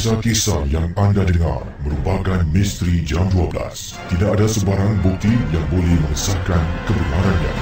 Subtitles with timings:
[0.00, 3.52] Kisah-kisah yang anda dengar merupakan misteri jam 12.
[4.08, 7.54] Tidak ada sebarang bukti yang boleh mengesahkan kebenarannya.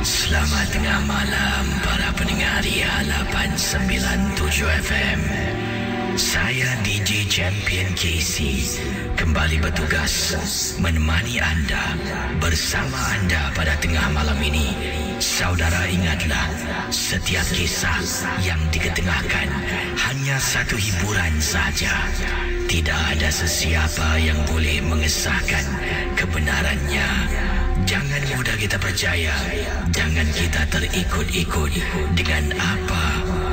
[0.00, 5.20] Selamat tengah malam para pendengar Ria 897 FM.
[6.16, 8.40] Saya DJ Champion KC
[9.20, 10.32] kembali bertugas
[10.80, 11.92] menemani anda
[12.40, 15.03] bersama anda pada tengah malam ini.
[15.22, 16.46] Saudara ingatlah,
[16.90, 17.98] setiap kisah
[18.42, 19.48] yang diketengahkan
[19.94, 21.92] hanya satu hiburan saja.
[22.66, 25.64] Tidak ada sesiapa yang boleh mengesahkan
[26.18, 27.08] kebenarannya.
[27.86, 29.34] Jangan mudah kita percaya.
[29.94, 31.72] Jangan kita terikut-ikut
[32.18, 33.04] dengan apa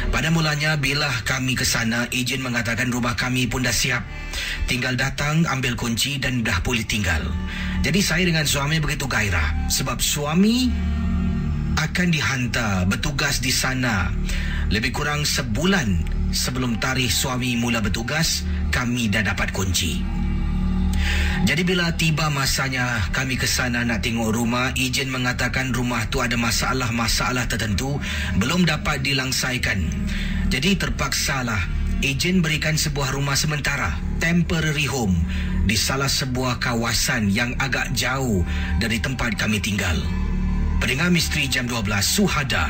[0.09, 4.01] Pada mulanya bila kami ke sana, ejen mengatakan rumah kami pun dah siap.
[4.65, 7.21] Tinggal datang, ambil kunci dan dah boleh tinggal.
[7.85, 10.73] Jadi saya dengan suami begitu gairah sebab suami
[11.77, 14.09] akan dihantar bertugas di sana
[14.73, 16.01] lebih kurang sebulan
[16.33, 20.03] sebelum tarikh suami mula bertugas, kami dah dapat kunci.
[21.45, 26.33] Jadi bila tiba masanya kami ke sana nak tengok rumah, ejen mengatakan rumah tu ada
[26.33, 28.01] masalah-masalah tertentu
[28.41, 29.85] belum dapat dilangsaikan.
[30.49, 31.61] Jadi terpaksalah
[32.01, 35.13] ejen berikan sebuah rumah sementara, temporary home
[35.69, 38.41] di salah sebuah kawasan yang agak jauh
[38.81, 39.99] dari tempat kami tinggal.
[40.81, 42.69] Pendengar misteri jam 12 Suhada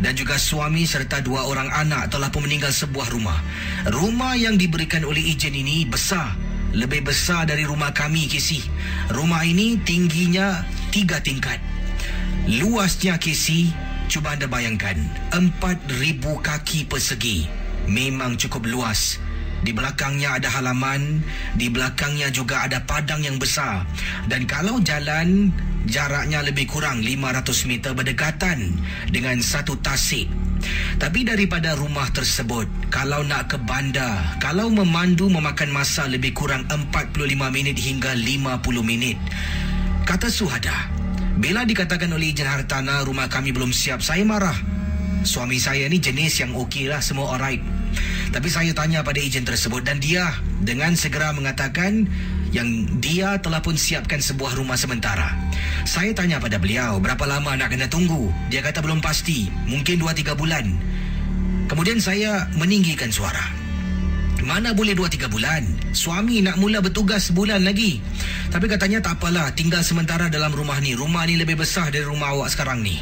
[0.00, 3.40] dan juga suami serta dua orang anak telah pun meninggal sebuah rumah.
[3.88, 8.60] Rumah yang diberikan oleh ejen ini besar lebih besar dari rumah kami, Casey.
[9.08, 11.60] Rumah ini tingginya tiga tingkat.
[12.48, 13.72] Luasnya, Casey,
[14.08, 14.96] cuba anda bayangkan.
[15.32, 17.48] Empat ribu kaki persegi.
[17.88, 19.16] Memang cukup luas.
[19.58, 21.24] Di belakangnya ada halaman,
[21.58, 23.82] di belakangnya juga ada padang yang besar.
[24.30, 25.50] Dan kalau jalan,
[25.88, 28.76] jaraknya lebih kurang 500 meter berdekatan
[29.10, 30.28] dengan satu tasik
[30.98, 37.14] tapi daripada rumah tersebut, kalau nak ke bandar, kalau memandu memakan masa lebih kurang 45
[37.54, 39.18] minit hingga 50 minit.
[40.02, 40.90] Kata Suhada,
[41.38, 44.56] bila dikatakan oleh ejen hartanah rumah kami belum siap, saya marah.
[45.22, 47.62] Suami saya ni jenis yang okey lah, semua alright.
[48.34, 52.10] Tapi saya tanya pada ejen tersebut dan dia dengan segera mengatakan
[52.50, 52.68] yang
[52.98, 55.47] dia telah pun siapkan sebuah rumah sementara.
[55.88, 58.28] Saya tanya pada beliau berapa lama nak kena tunggu.
[58.52, 60.68] Dia kata belum pasti, mungkin 2-3 bulan.
[61.64, 63.40] Kemudian saya meninggikan suara.
[64.44, 65.64] Mana boleh 2-3 bulan?
[65.96, 68.04] Suami nak mula bertugas sebulan lagi.
[68.52, 70.92] Tapi katanya tak apalah, tinggal sementara dalam rumah ni.
[70.92, 73.00] Rumah ni lebih besar dari rumah awak sekarang ni.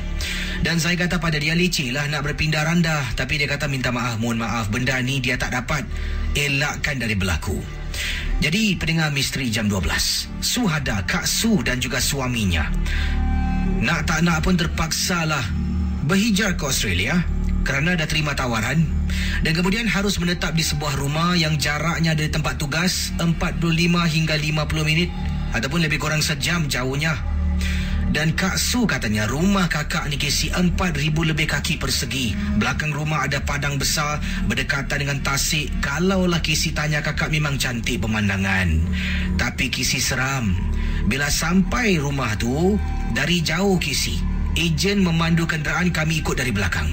[0.62, 3.02] Dan saya kata pada dia licin lah nak berpindah randah.
[3.18, 4.70] Tapi dia kata minta maaf, mohon maaf.
[4.70, 5.82] Benda ni dia tak dapat
[6.38, 7.58] elakkan dari berlaku.
[8.36, 12.68] Jadi pendengar misteri jam 12 Suhada, Kak Su dan juga suaminya.
[13.80, 15.42] Nak tak nak pun terpaksalah
[16.06, 17.18] Berhijrah ke Australia
[17.66, 18.78] Kerana dah terima tawaran
[19.42, 23.58] Dan kemudian harus menetap di sebuah rumah Yang jaraknya dari tempat tugas 45
[24.06, 25.10] hingga 50 minit
[25.50, 27.35] Ataupun lebih kurang sejam jauhnya
[28.16, 32.32] dan Kak Su katanya rumah kakak ni kisi 4,000 lebih kaki persegi.
[32.56, 35.68] Belakang rumah ada padang besar berdekatan dengan tasik.
[35.84, 38.72] Kalaulah kisi tanya kakak memang cantik pemandangan.
[39.36, 40.56] Tapi kisi seram.
[41.04, 42.80] Bila sampai rumah tu,
[43.12, 44.16] dari jauh kisi.
[44.56, 46.88] Ejen memandu kenderaan kami ikut dari belakang.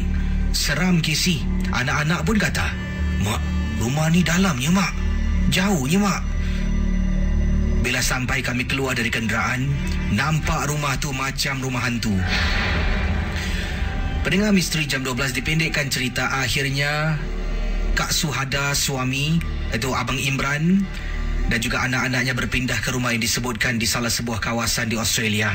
[0.52, 1.40] Seram kisi.
[1.72, 2.68] Anak-anak pun kata,
[3.24, 3.42] Mak,
[3.80, 4.92] rumah ni dalamnya mak.
[5.48, 6.20] Jauhnya mak.
[7.80, 9.72] Bila sampai kami keluar dari kenderaan,
[10.14, 12.14] nampak rumah tu macam rumah hantu.
[14.24, 17.20] Pendengar misteri jam 12 dipendekkan cerita akhirnya
[17.94, 19.36] Kak Suhada suami
[19.76, 20.86] itu Abang Imran
[21.52, 25.52] dan juga anak-anaknya berpindah ke rumah yang disebutkan di salah sebuah kawasan di Australia.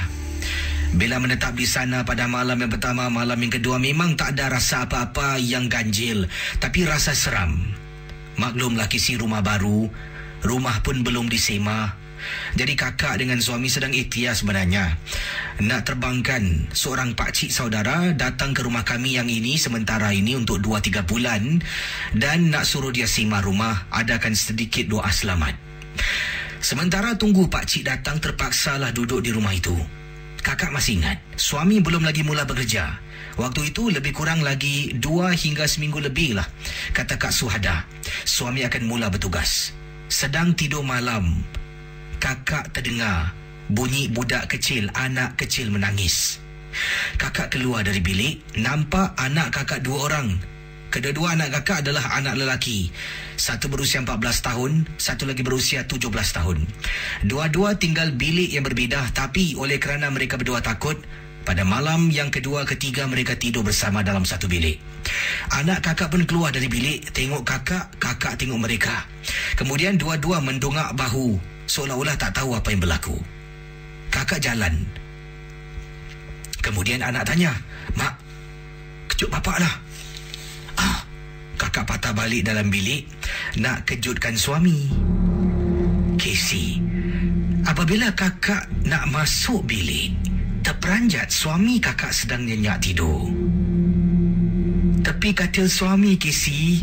[0.89, 4.89] Bila menetap di sana pada malam yang pertama, malam yang kedua memang tak ada rasa
[4.89, 6.25] apa-apa yang ganjil,
[6.61, 7.61] tapi rasa seram.
[8.41, 9.89] Maklumlah kisi rumah baru,
[10.45, 11.93] rumah pun belum disema,
[12.55, 14.97] jadi kakak dengan suami sedang ikhtiar sebenarnya.
[15.59, 21.03] Nak terbangkan seorang pakcik saudara datang ke rumah kami yang ini sementara ini untuk 2-3
[21.03, 21.59] bulan
[22.15, 25.59] dan nak suruh dia sima rumah adakan sedikit doa selamat.
[26.59, 29.75] Sementara tunggu pakcik datang terpaksalah duduk di rumah itu.
[30.43, 32.99] Kakak masih ingat, suami belum lagi mula bekerja.
[33.39, 36.47] Waktu itu lebih kurang lagi dua hingga seminggu lebih lah,
[36.91, 37.87] kata Kak Suhada.
[38.27, 39.71] Suami akan mula bertugas.
[40.11, 41.47] Sedang tidur malam,
[42.19, 43.39] kakak terdengar
[43.69, 46.41] bunyi budak kecil, anak kecil menangis.
[47.21, 50.37] Kakak keluar dari bilik, nampak anak kakak dua orang.
[50.89, 52.89] Kedua-dua anak kakak adalah anak lelaki.
[53.37, 56.65] Satu berusia 14 tahun, satu lagi berusia 17 tahun.
[57.29, 60.97] Dua-dua tinggal bilik yang berbeza tapi oleh kerana mereka berdua takut,
[61.45, 64.81] pada malam yang kedua ketiga mereka tidur bersama dalam satu bilik.
[65.61, 69.05] Anak kakak pun keluar dari bilik, tengok kakak, kakak tengok mereka.
[69.61, 73.15] Kemudian dua-dua mendongak bahu seolah-olah tak tahu apa yang berlaku.
[74.09, 74.89] Kakak jalan.
[76.65, 77.55] Kemudian anak tanya,
[77.95, 78.13] Mak,
[79.13, 79.75] kejut bapak lah.
[80.81, 80.99] Ah,
[81.61, 83.05] kakak patah balik dalam bilik
[83.61, 84.91] nak kejutkan suami.
[86.19, 86.83] Casey,
[87.63, 90.19] apabila kakak nak masuk bilik,
[90.67, 93.31] terperanjat suami kakak sedang nyenyak tidur.
[94.99, 96.83] Tepi katil suami Casey,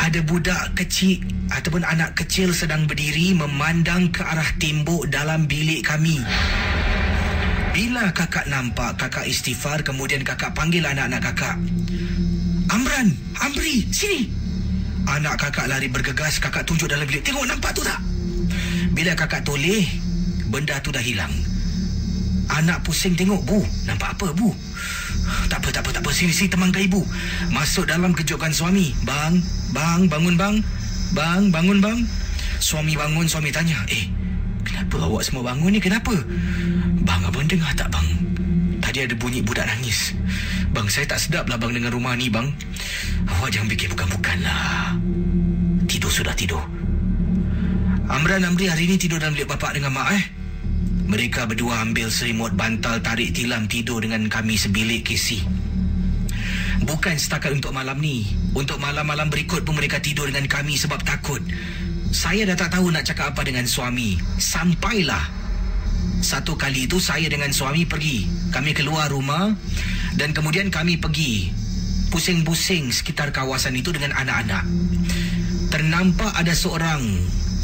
[0.00, 1.20] ada budak kecil
[1.52, 6.16] ataupun anak kecil sedang berdiri memandang ke arah tembok dalam bilik kami.
[7.76, 11.56] Bila kakak nampak kakak istighfar kemudian kakak panggil anak-anak kakak.
[12.72, 13.12] Amran,
[13.44, 14.30] Amri, sini.
[15.04, 17.20] Anak kakak lari bergegas, kakak tunjuk dalam bilik.
[17.20, 18.00] Tengok nampak tu tak?
[18.96, 19.84] Bila kakak toleh,
[20.48, 21.32] benda tu dah hilang.
[22.50, 23.62] Anak pusing tengok, Bu.
[23.86, 24.50] Nampak apa, Bu?
[25.48, 26.10] Tak apa, tak apa, tak apa.
[26.14, 27.02] Sini, sini teman ibu.
[27.50, 28.94] Masuk dalam kejutkan suami.
[29.02, 29.38] Bang,
[29.74, 30.56] bang, bangun bang.
[31.12, 31.98] Bang, bangun bang.
[32.60, 33.78] Suami bangun, suami tanya.
[33.90, 34.06] Eh,
[34.62, 35.80] kenapa awak semua bangun ni?
[35.82, 36.12] Kenapa?
[37.02, 38.08] Bang, abang dengar tak bang?
[38.80, 40.14] Tadi ada bunyi budak nangis.
[40.70, 42.50] Bang, saya tak sedap lah bang dengan rumah ni bang.
[43.26, 44.94] Awak jangan fikir bukan-bukan lah.
[45.90, 46.62] Tidur sudah tidur.
[48.10, 50.39] Amran Amri hari ini tidur dalam bilik bapak dengan mak eh.
[51.10, 55.42] Mereka berdua ambil selimut bantal tarik tilam tidur dengan kami sebilik kisi.
[56.86, 58.30] Bukan setakat untuk malam ni.
[58.54, 61.42] Untuk malam-malam berikut pun mereka tidur dengan kami sebab takut.
[62.14, 64.22] Saya dah tak tahu nak cakap apa dengan suami.
[64.38, 65.26] Sampailah.
[66.22, 68.30] Satu kali itu saya dengan suami pergi.
[68.54, 69.50] Kami keluar rumah
[70.14, 71.50] dan kemudian kami pergi.
[72.14, 74.62] Pusing-pusing sekitar kawasan itu dengan anak-anak.
[75.74, 77.02] Ternampak ada seorang,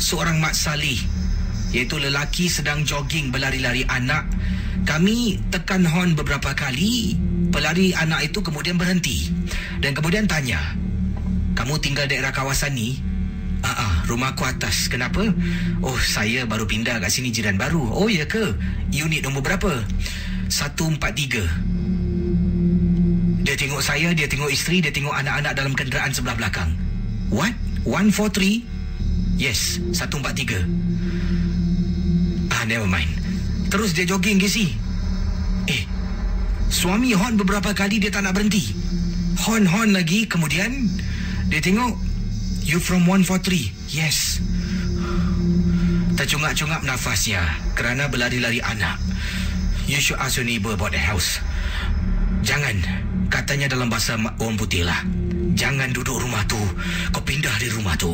[0.02, 0.98] seorang mak salih.
[1.74, 4.26] Iaitu lelaki sedang jogging berlari-lari anak.
[4.86, 7.18] Kami tekan horn beberapa kali
[7.50, 9.34] pelari anak itu kemudian berhenti
[9.82, 10.60] dan kemudian tanya,
[11.58, 13.02] "Kamu tinggal daerah kawasan ni?"
[13.66, 14.86] "Ah, ah rumahku atas.
[14.86, 15.26] Kenapa?"
[15.82, 18.54] "Oh, saya baru pindah kat sini jiran baru." "Oh, ya ke?
[18.94, 19.82] Unit nombor berapa?"
[20.48, 21.44] "143."
[23.46, 26.74] Dia tengok saya, dia tengok isteri, dia tengok anak-anak dalam kenderaan sebelah belakang.
[27.30, 27.54] "What?
[27.82, 28.62] 143?"
[29.34, 30.62] "Yes, 143."
[32.66, 33.10] "Ah, never mind."
[33.70, 34.74] Terus dia jogging ke si.
[35.70, 35.82] Eh,
[36.66, 38.74] Suami hon beberapa kali dia tak nak berhenti.
[39.46, 40.90] Hon-hon lagi kemudian
[41.46, 41.94] dia tengok
[42.66, 43.70] you from 143.
[43.94, 44.42] Yes.
[46.18, 47.38] Tercungap-cungap nafasnya
[47.78, 48.98] kerana berlari-lari anak.
[49.86, 51.38] You should ask your neighbor about the house.
[52.42, 52.82] Jangan.
[53.30, 55.06] Katanya dalam bahasa orang putih lah.
[55.54, 56.58] Jangan duduk rumah tu.
[57.14, 58.10] Kau pindah di rumah tu.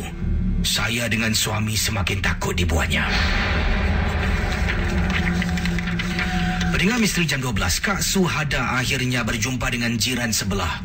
[0.63, 3.03] saya dengan suami semakin takut dibuatnya.
[6.83, 10.83] Pendengar misteri jam 12, Kak Suhada akhirnya berjumpa dengan jiran sebelah.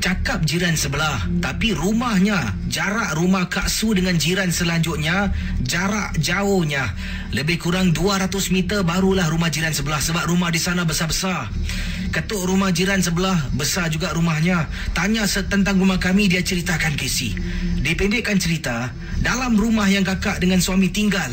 [0.00, 5.28] Cakap jiran sebelah, tapi rumahnya, jarak rumah Kak Su dengan jiran selanjutnya,
[5.60, 6.96] jarak jauhnya.
[7.36, 11.52] Lebih kurang 200 meter barulah rumah jiran sebelah sebab rumah di sana besar-besar.
[12.08, 14.64] Ketuk rumah jiran sebelah, besar juga rumahnya.
[14.96, 17.36] Tanya tentang rumah kami, dia ceritakan Casey.
[17.84, 21.28] Dipendekkan cerita, dalam rumah yang kakak dengan suami tinggal,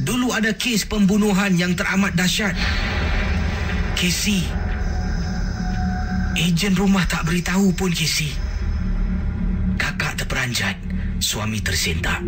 [0.00, 2.56] dulu ada kes pembunuhan yang teramat dahsyat.
[3.96, 4.44] Casey.
[6.36, 8.28] Ejen rumah tak beritahu pun Casey.
[9.80, 10.76] Kakak terperanjat.
[11.16, 12.20] Suami tersentak.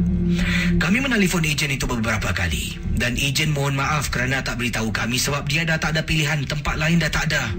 [0.81, 2.81] Kami menelpon ejen itu beberapa kali.
[2.97, 6.41] Dan ejen mohon maaf kerana tak beritahu kami sebab dia dah tak ada pilihan.
[6.49, 7.53] Tempat lain dah tak ada.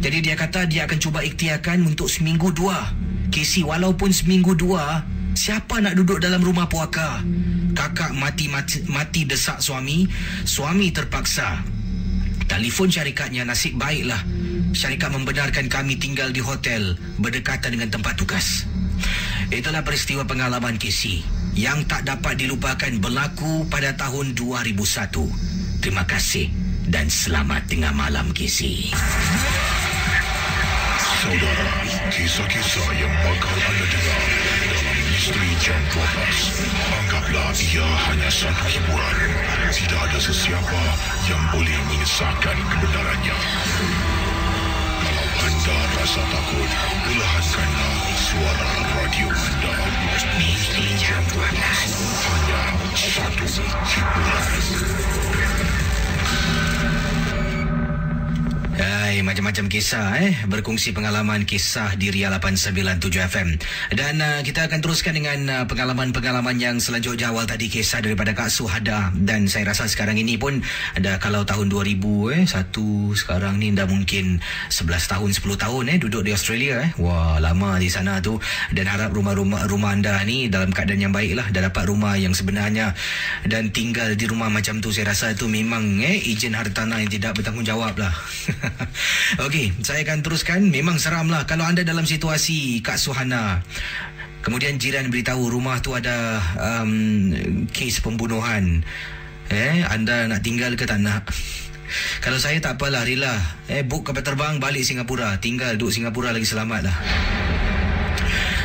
[0.00, 2.80] Jadi dia kata dia akan cuba ikhtiarkan untuk seminggu dua.
[3.28, 5.04] Casey, walaupun seminggu dua,
[5.36, 7.20] siapa nak duduk dalam rumah puaka?
[7.76, 10.08] Kakak mati-mati mati desak suami.
[10.48, 11.83] Suami terpaksa
[12.54, 14.22] Telefon syarikatnya nasib baiklah.
[14.70, 18.62] Syarikat membenarkan kami tinggal di hotel berdekatan dengan tempat tugas.
[19.50, 21.26] Itulah peristiwa pengalaman Casey
[21.58, 24.70] yang tak dapat dilupakan berlaku pada tahun 2001.
[25.82, 26.46] Terima kasih
[26.86, 28.94] dan selamat tengah malam Casey.
[31.26, 31.68] Saudara,
[32.14, 34.73] kisah-kisah yang bakal anda dengar
[35.14, 36.66] dalam Misteri Jam 12.
[36.90, 39.16] Anggaplah ia hanya satu hiburan.
[39.70, 40.80] Tidak ada sesiapa
[41.30, 43.36] yang boleh mengesahkan kebenarannya.
[45.06, 46.70] Kalau anda rasa takut,
[47.06, 49.74] perlahankanlah suara radio anda.
[50.34, 51.46] Misteri Jam 12.
[52.26, 52.62] Hanya
[52.98, 53.46] satu
[53.86, 55.13] hiburan.
[59.04, 63.48] Hai, macam-macam kisah eh berkongsi pengalaman kisah di Ria 897 FM.
[63.92, 68.48] Dan uh, kita akan teruskan dengan uh, pengalaman-pengalaman yang selanjutnya awal tadi kisah daripada Kak
[68.48, 70.64] Suhada dan saya rasa sekarang ini pun
[70.96, 72.00] ada kalau tahun 2000
[72.32, 74.40] eh satu sekarang ni dah mungkin
[74.72, 76.90] 11 tahun 10 tahun eh duduk di Australia eh.
[76.96, 78.40] Wah, lama di sana tu
[78.72, 82.32] dan harap rumah-rumah rumah anda ni dalam keadaan yang baik lah dah dapat rumah yang
[82.32, 82.96] sebenarnya
[83.44, 87.36] dan tinggal di rumah macam tu saya rasa itu memang eh ejen hartanah yang tidak
[87.36, 88.16] bertanggungjawab lah.
[89.42, 90.60] Okey, saya akan teruskan.
[90.70, 93.62] Memang seram lah kalau anda dalam situasi Kak Suhana.
[94.44, 97.32] Kemudian jiran beritahu rumah tu ada um,
[97.72, 98.84] kes pembunuhan.
[99.48, 101.32] Eh, anda nak tinggal ke tak nak?
[102.20, 103.40] Kalau saya tak apalah, rela.
[103.68, 105.36] Eh, book kapal terbang balik Singapura.
[105.40, 106.96] Tinggal duduk Singapura lagi selamat lah.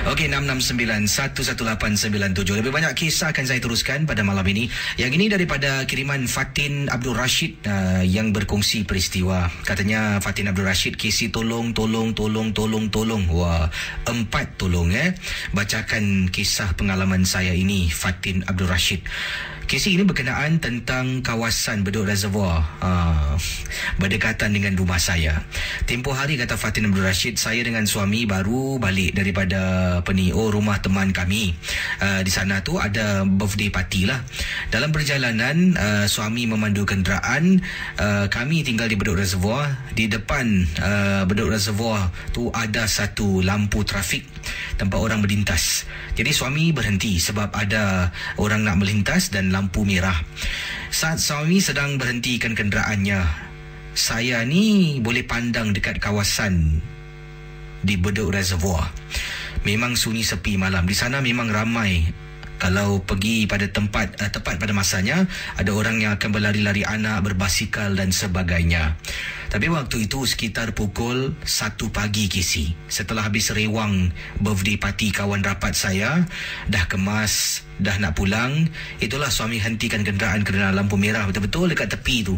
[0.07, 4.71] Okey 669-11897 Lebih banyak kisah akan saya teruskan pada malam ini.
[4.95, 9.51] Yang ini daripada kiriman Fatin Abdul Rashid uh, Yang berkongsi peristiwa.
[9.67, 13.27] Katanya Fatin Abdul Rashid Kisi tolong, tolong, tolong, tolong, tolong.
[13.27, 13.67] Wah,
[14.07, 15.19] empat tolong eh.
[15.51, 19.03] Bacakan kisah pengalaman saya ini Fatin Abdul Rashid
[19.69, 23.37] Kisah ini berkenaan tentang kawasan Bedok Reservoir uh,
[24.01, 25.45] berdekatan dengan rumah saya.
[25.85, 29.61] Tempoh hari kata Fatin Abdul Rashid, saya dengan suami baru balik daripada
[30.01, 31.53] apa ni, oh rumah teman kami.
[32.01, 34.17] Uh, di sana tu ada birthday party lah.
[34.73, 37.61] Dalam perjalanan uh, suami memandu kenderaan,
[38.01, 39.69] uh, kami tinggal di Bedok Reservoir.
[39.93, 44.25] Di depan uh, Bedok Reservoir tu ada satu lampu trafik
[44.81, 45.85] tempat orang berlintas.
[46.17, 48.09] Jadi suami berhenti sebab ada
[48.39, 50.15] orang nak melintas dan lampu merah.
[50.87, 53.19] Saat suami sedang berhentikan kenderaannya,
[53.91, 56.79] saya ni boleh pandang dekat kawasan
[57.83, 58.87] di Bedok Reservoir.
[59.67, 60.87] Memang sunyi sepi malam.
[60.87, 62.07] Di sana memang ramai
[62.59, 65.25] kalau pergi pada tempat uh, tepat pada masanya
[65.55, 68.99] ada orang yang akan berlari-lari anak berbasikal dan sebagainya.
[69.49, 75.73] Tapi waktu itu sekitar pukul 1 pagi kisi setelah habis rewang birthday party kawan rapat
[75.73, 76.21] saya
[76.69, 78.69] dah kemas dah nak pulang
[79.01, 82.37] itulah suami hentikan kenderaan kerana lampu merah betul-betul dekat tepi tu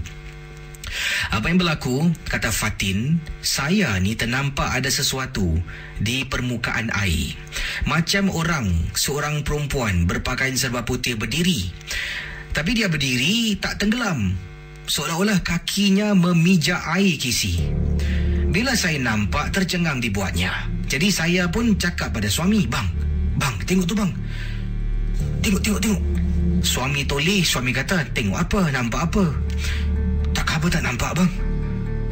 [1.32, 5.58] apa yang berlaku, kata Fatin, saya ni ternampak ada sesuatu
[5.98, 7.36] di permukaan air.
[7.88, 11.72] Macam orang, seorang perempuan berpakaian serba putih berdiri.
[12.52, 14.36] Tapi dia berdiri tak tenggelam.
[14.84, 17.64] Seolah-olah kakinya memijak air kisi.
[18.52, 20.52] Bila saya nampak tercengang dibuatnya.
[20.92, 22.84] Jadi saya pun cakap pada suami, bang,
[23.40, 24.12] bang, tengok tu bang.
[25.40, 26.04] Tengok, tengok, tengok.
[26.60, 29.26] Suami toleh, suami kata, tengok apa, nampak apa.
[30.62, 31.32] Tak apa tak nampak bang.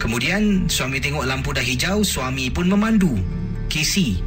[0.02, 3.14] Kemudian suami tengok lampu dah hijau, suami pun memandu.
[3.70, 4.26] Casey.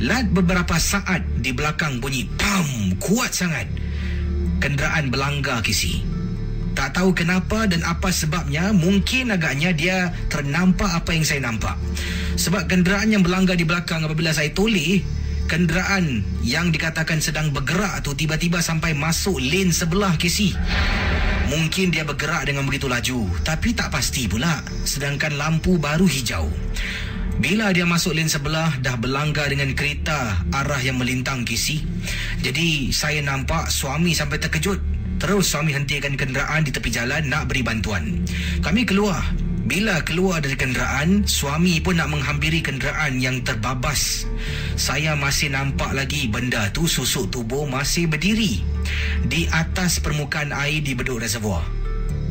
[0.00, 2.64] Lat beberapa saat di belakang bunyi pam
[2.96, 3.68] kuat sangat.
[4.56, 6.00] Kenderaan berlanggar Casey.
[6.72, 11.76] Tak tahu kenapa dan apa sebabnya, mungkin agaknya dia ternampak apa yang saya nampak.
[12.40, 15.04] Sebab kenderaan yang berlanggar di belakang apabila saya toleh,
[15.48, 20.52] kenderaan yang dikatakan sedang bergerak tu tiba-tiba sampai masuk lane sebelah Casey.
[21.48, 24.60] Mungkin dia bergerak dengan begitu laju, tapi tak pasti pula.
[24.84, 26.52] Sedangkan lampu baru hijau.
[27.40, 31.80] Bila dia masuk lane sebelah, dah berlanggar dengan kereta arah yang melintang kisi.
[32.44, 34.76] Jadi, saya nampak suami sampai terkejut.
[35.18, 38.22] Terus suami hentikan kenderaan di tepi jalan nak beri bantuan.
[38.60, 39.47] Kami keluar.
[39.68, 44.24] Bila keluar dari kenderaan, suami pun nak menghampiri kenderaan yang terbabas.
[44.80, 48.64] Saya masih nampak lagi benda tu susuk tubuh masih berdiri
[49.28, 51.60] di atas permukaan air di beduk reservoir.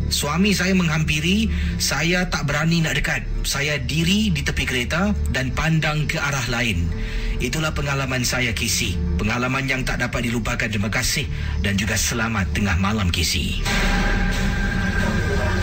[0.09, 1.45] Suami saya menghampiri,
[1.77, 3.21] saya tak berani nak dekat.
[3.45, 6.89] Saya diri di tepi kereta dan pandang ke arah lain.
[7.37, 8.97] Itulah pengalaman saya Kisi.
[9.21, 10.65] Pengalaman yang tak dapat dilupakan.
[10.65, 11.29] Terima kasih
[11.61, 13.61] dan juga selamat tengah malam Kisi.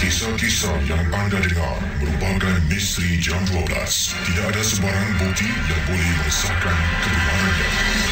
[0.04, 3.64] Kisah-kisah yang anda dengar merupakan misteri jam 12.
[4.12, 8.03] Tidak ada sebarang bukti yang boleh mengesahkan kebenarannya.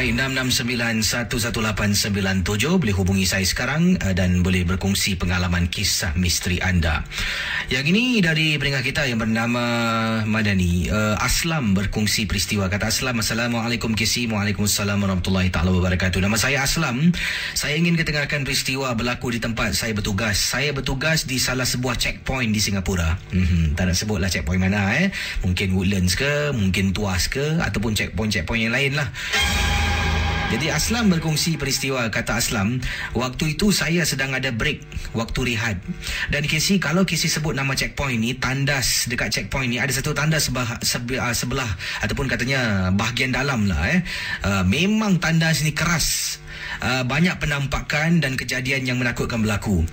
[0.00, 0.16] Baik
[1.44, 7.04] 669-11897 boleh hubungi saya sekarang uh, dan boleh berkongsi pengalaman kisah misteri anda.
[7.68, 9.60] Yang ini dari pendengar kita yang bernama
[10.24, 10.88] Madani.
[10.88, 12.72] Uh, Aslam berkongsi peristiwa.
[12.72, 14.24] Kata Aslam, Assalamualaikum Kisi.
[14.24, 16.16] Waalaikumsalam warahmatullahi taala wabarakatuh.
[16.16, 17.12] Nama saya Aslam.
[17.52, 20.40] Saya ingin ketengahkan peristiwa berlaku di tempat saya bertugas.
[20.40, 23.20] Saya bertugas di salah sebuah checkpoint di Singapura.
[23.36, 25.12] Hmm, tak nak sebutlah checkpoint mana eh.
[25.44, 29.12] Mungkin Woodlands ke, mungkin Tuas ke ataupun checkpoint-checkpoint yang lain lah.
[30.50, 32.82] Jadi Aslam berkongsi peristiwa kata Aslam,
[33.14, 34.82] waktu itu saya sedang ada break
[35.14, 35.78] waktu rehat.
[36.26, 40.50] Dan Kisi kalau Kisi sebut nama checkpoint ni, tandas dekat checkpoint ni ada satu tandas
[40.50, 41.70] sebelah, sebelah, sebelah
[42.02, 44.02] ataupun katanya bahagian dalam lah eh.
[44.42, 46.42] Uh, memang tandas ni keras.
[46.80, 49.86] Uh, banyak penampakan dan kejadian yang menakutkan berlaku.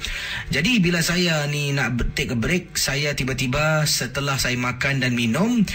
[0.49, 5.67] Jadi bila saya ni nak take a break, saya tiba-tiba setelah saya makan dan minum,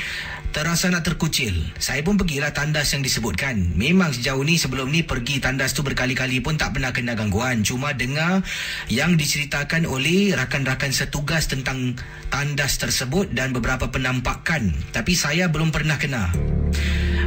[0.52, 1.56] terasa nak terkucil.
[1.80, 3.72] Saya pun pergilah tandas yang disebutkan.
[3.74, 7.64] Memang sejauh ni sebelum ni pergi tandas tu berkali-kali pun tak pernah kena gangguan.
[7.64, 8.44] Cuma dengar
[8.92, 11.96] yang diceritakan oleh rakan-rakan setugas tentang
[12.28, 14.76] tandas tersebut dan beberapa penampakan.
[14.92, 16.30] Tapi saya belum pernah kena.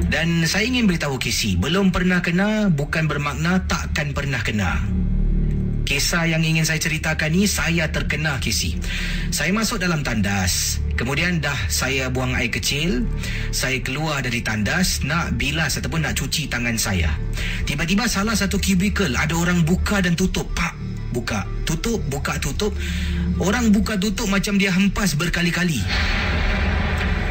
[0.06, 4.86] Dan saya ingin beritahu Casey, belum pernah kena bukan bermakna takkan pernah kena.
[5.86, 8.74] Kisah yang ingin saya ceritakan ni saya terkena Casey.
[9.30, 10.82] Saya masuk dalam tandas.
[10.98, 13.06] Kemudian dah saya buang air kecil.
[13.54, 17.14] Saya keluar dari tandas nak bilas ataupun nak cuci tangan saya.
[17.70, 20.50] Tiba-tiba salah satu kubikel ada orang buka dan tutup.
[20.58, 20.74] Pak,
[21.14, 22.74] buka, tutup, buka, tutup.
[23.38, 25.86] Orang buka tutup macam dia hempas berkali-kali.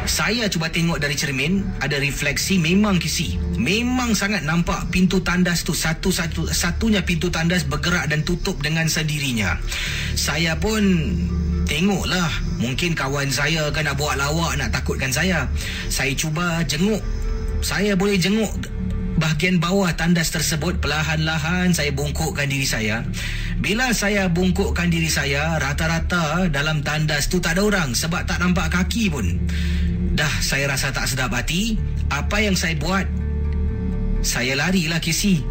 [0.05, 3.41] Saya cuba tengok dari cermin Ada refleksi Memang kisi.
[3.57, 9.57] Memang sangat nampak Pintu tandas tu Satu-satu Satunya pintu tandas Bergerak dan tutup Dengan sendirinya.
[10.13, 10.85] Saya pun
[11.65, 12.29] Tengoklah
[12.61, 15.49] Mungkin kawan saya kan Nak buat lawak Nak takutkan saya.
[15.89, 17.01] Saya cuba jenguk.
[17.65, 18.53] Saya boleh jenguk
[19.17, 23.01] Bahagian bawah tandas tersebut Perlahan-lahan Saya bungkukkan diri saya.
[23.57, 28.69] Bila saya bungkukkan diri saya Rata-rata Dalam tandas tu Tak ada orang Sebab tak nampak
[28.69, 29.25] kaki pun
[30.15, 31.75] Dah saya rasa tak sedap hati
[32.07, 33.03] Apa yang saya buat?
[34.23, 35.43] Saya larilah kisi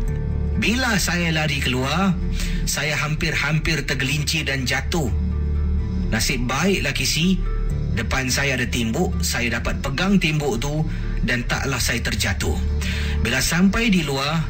[0.57, 2.16] Bila saya lari keluar
[2.64, 5.12] Saya hampir-hampir tergelincir dan jatuh.
[6.09, 7.37] Nasib baiklah kisi
[7.92, 10.81] Depan saya ada timbuk Saya dapat pegang timbuk tu
[11.20, 12.57] Dan taklah saya terjatuh.
[13.20, 14.48] Bila sampai di luar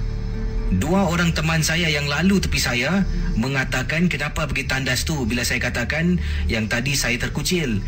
[0.79, 3.03] Dua orang teman saya yang lalu tepi saya
[3.35, 5.27] Mengatakan kenapa pergi tandas tu?
[5.27, 7.83] Bila saya katakan Yang tadi saya terkucil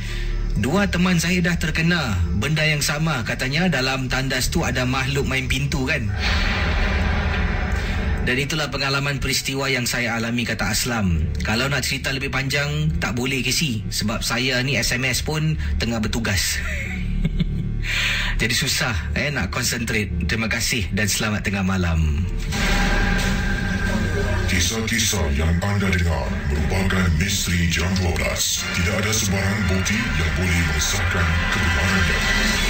[0.56, 5.44] Dua teman saya dah terkena benda yang sama katanya dalam tandas tu ada makhluk main
[5.44, 6.08] pintu kan.
[8.26, 11.22] Dan itulah pengalaman peristiwa yang saya alami kata Aslam.
[11.46, 16.58] Kalau nak cerita lebih panjang tak boleh kesi sebab saya ni SMS pun tengah bertugas.
[18.40, 20.10] Jadi susah eh nak concentrate.
[20.26, 22.26] Terima kasih dan selamat tengah malam.
[24.46, 28.14] Kisah-kisah yang anda dengar merupakan misteri jam 12.
[28.78, 32.65] Tidak ada sebarang bukti yang boleh mengesahkan kebenarannya.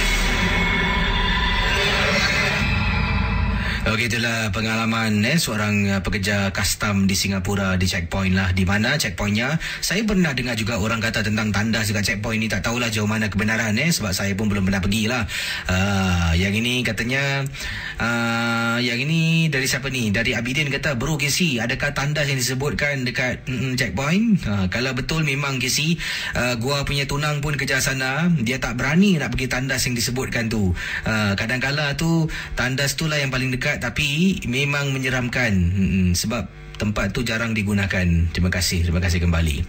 [3.87, 8.51] Okey itulah pengalaman eh seorang uh, pekerja custom di Singapura di checkpoint lah.
[8.51, 9.55] Di mana checkpointnya?
[9.79, 12.51] Saya pernah dengar juga orang kata tentang tandas dekat checkpoint ni.
[12.51, 15.23] Tak tahulah jauh mana kebenaran eh sebab saya pun belum pernah pergi lah.
[15.71, 17.47] Uh, yang ini katanya
[17.95, 20.11] uh, yang ini dari siapa ni?
[20.11, 24.43] Dari Abidin kata bro Casey adakah tandas yang disebutkan dekat mm, checkpoint?
[24.43, 25.95] Uh, kalau betul memang Casey
[26.35, 28.27] uh, gua punya tunang pun kerja sana.
[28.35, 30.75] Dia tak berani nak pergi tandas yang disebutkan tu.
[31.07, 32.27] Uh, kadang-kala tu
[32.59, 36.45] tandas tu lah yang paling dekat tapi memang menyeramkan hmm, sebab
[36.77, 38.05] tempat tu jarang digunakan.
[38.31, 38.85] Terima kasih.
[38.85, 39.65] Terima kasih kembali.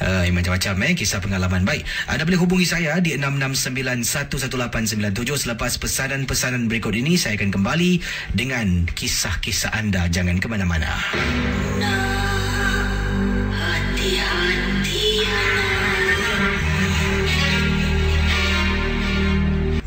[0.00, 1.66] Uh, macam-macam eh kisah pengalaman.
[1.66, 7.98] Baik, anda boleh hubungi saya di 66911897 selepas pesanan-pesanan berikut ini saya akan kembali
[8.32, 10.06] dengan kisah-kisah anda.
[10.06, 10.94] Jangan ke mana-mana.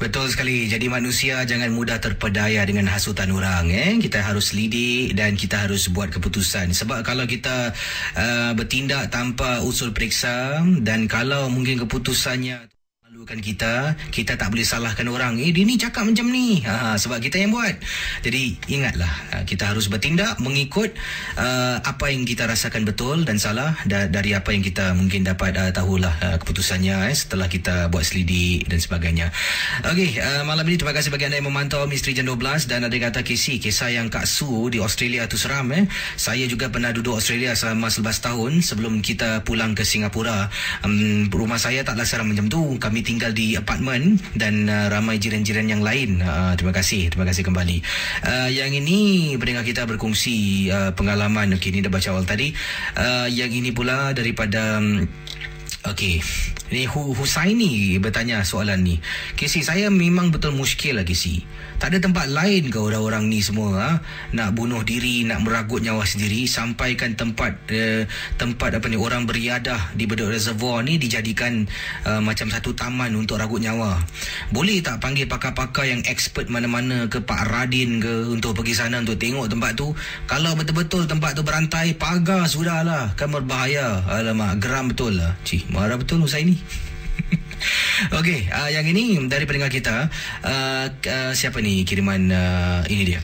[0.08, 0.72] Betul sekali.
[0.72, 3.68] Jadi manusia jangan mudah terpedaya dengan hasutan orang.
[3.76, 4.00] Eh?
[4.00, 6.72] Kita harus lidik dan kita harus buat keputusan.
[6.72, 7.76] Sebab kalau kita
[8.16, 12.77] uh, bertindak tanpa usul periksa dan kalau mungkin keputusannya
[13.28, 13.74] malukan kita
[14.08, 15.36] kita tak boleh salahkan orang.
[15.36, 16.64] Eh dia ni cakap macam ni.
[16.64, 17.76] Ha, sebab kita yang buat.
[18.24, 20.96] Jadi ingatlah ha, kita harus bertindak mengikut
[21.36, 25.60] uh, apa yang kita rasakan betul dan salah da- dari apa yang kita mungkin dapat
[25.60, 29.28] uh, tahulah uh, keputusannya eh, setelah kita buat selidik dan sebagainya.
[29.84, 32.96] Okey, uh, malam ini terima kasih bagi anda yang memantau Misteri Jam 12 dan ada
[32.96, 35.84] kata KC kisah yang Kak Su di Australia tu seram eh.
[36.16, 40.48] saya juga pernah duduk Australia selama 11 tahun sebelum kita pulang ke Singapura.
[40.88, 42.80] Um, rumah saya taklah seram macam tu.
[42.80, 46.22] Kami tinggal di apartmen dan uh, ramai jiran-jiran yang lain.
[46.22, 47.78] Uh, terima kasih, terima kasih kembali.
[48.22, 51.58] Uh, yang ini pendengar kita berkongsi uh, pengalaman.
[51.58, 52.54] Okey, ini dah baca awal tadi.
[52.94, 55.10] Uh, yang ini pula daripada um,
[55.88, 56.20] Okey.
[56.68, 58.96] Ni Husaini bertanya soalan ni.
[59.40, 61.40] Kesi saya memang betul muskil lah Kesi.
[61.78, 63.92] Tak ada tempat lain ke orang-orang ni semua ha?
[64.34, 69.94] nak bunuh diri, nak meragut nyawa sendiri sampaikan tempat eh, tempat apa ni orang beriadah
[69.94, 71.70] di Bedok Reservoir ni dijadikan
[72.10, 74.02] uh, macam satu taman untuk ragut nyawa.
[74.50, 79.22] Boleh tak panggil pakar-pakar yang expert mana-mana ke Pak Radin ke untuk pergi sana untuk
[79.22, 79.94] tengok tempat tu?
[80.26, 83.14] Kalau betul-betul tempat tu berantai, pagar sudahlah.
[83.14, 84.02] Kan berbahaya.
[84.10, 85.38] Alamak, geram betul lah.
[85.46, 86.87] Cik, marah betul Husaini.
[88.14, 90.08] Okey, uh, yang ini dari pendengar kita.
[90.46, 93.22] Uh, uh, siapa ni kiriman uh, ini dia?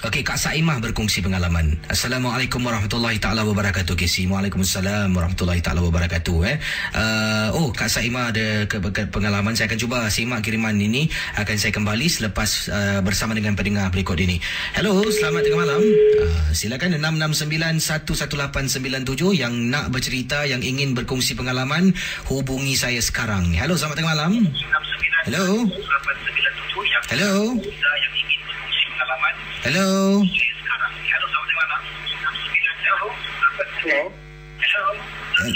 [0.00, 1.76] Okey, Kak Saimah berkongsi pengalaman.
[1.84, 3.92] Assalamualaikum warahmatullahi taala wabarakatuh.
[4.00, 4.24] Kisi.
[4.24, 6.56] Waalaikumsalam warahmatullahi taala wabarakatuh eh.
[6.96, 9.52] Uh, oh, Kak Saimah ada ke- ke- pengalaman.
[9.52, 14.16] Saya akan cuba simak kiriman ini akan saya kembali selepas uh, bersama dengan pendengar berikut
[14.16, 14.40] ini.
[14.72, 15.84] Hello, selamat tengah malam.
[15.84, 21.92] Uh, silakan 66911897 yang nak bercerita yang ingin berkongsi pengalaman
[22.24, 23.52] hubungi saya sekarang.
[23.52, 24.48] Hello, selamat tengah malam.
[25.28, 25.68] Hello.
[27.12, 27.52] Hello.
[29.60, 30.24] Hello.
[33.80, 34.00] Hello.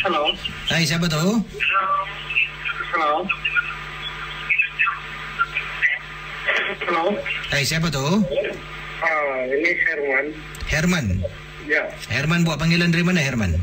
[0.05, 0.23] Hello.
[0.69, 1.25] Hai, siapa tu?
[2.93, 3.13] Hello.
[6.85, 7.05] Hello.
[7.49, 8.05] Hai, siapa tu?
[9.01, 10.27] Ah, ini Herman.
[10.69, 11.07] Herman.
[11.65, 13.57] Ya, Herman buat panggilan dari mana Herman?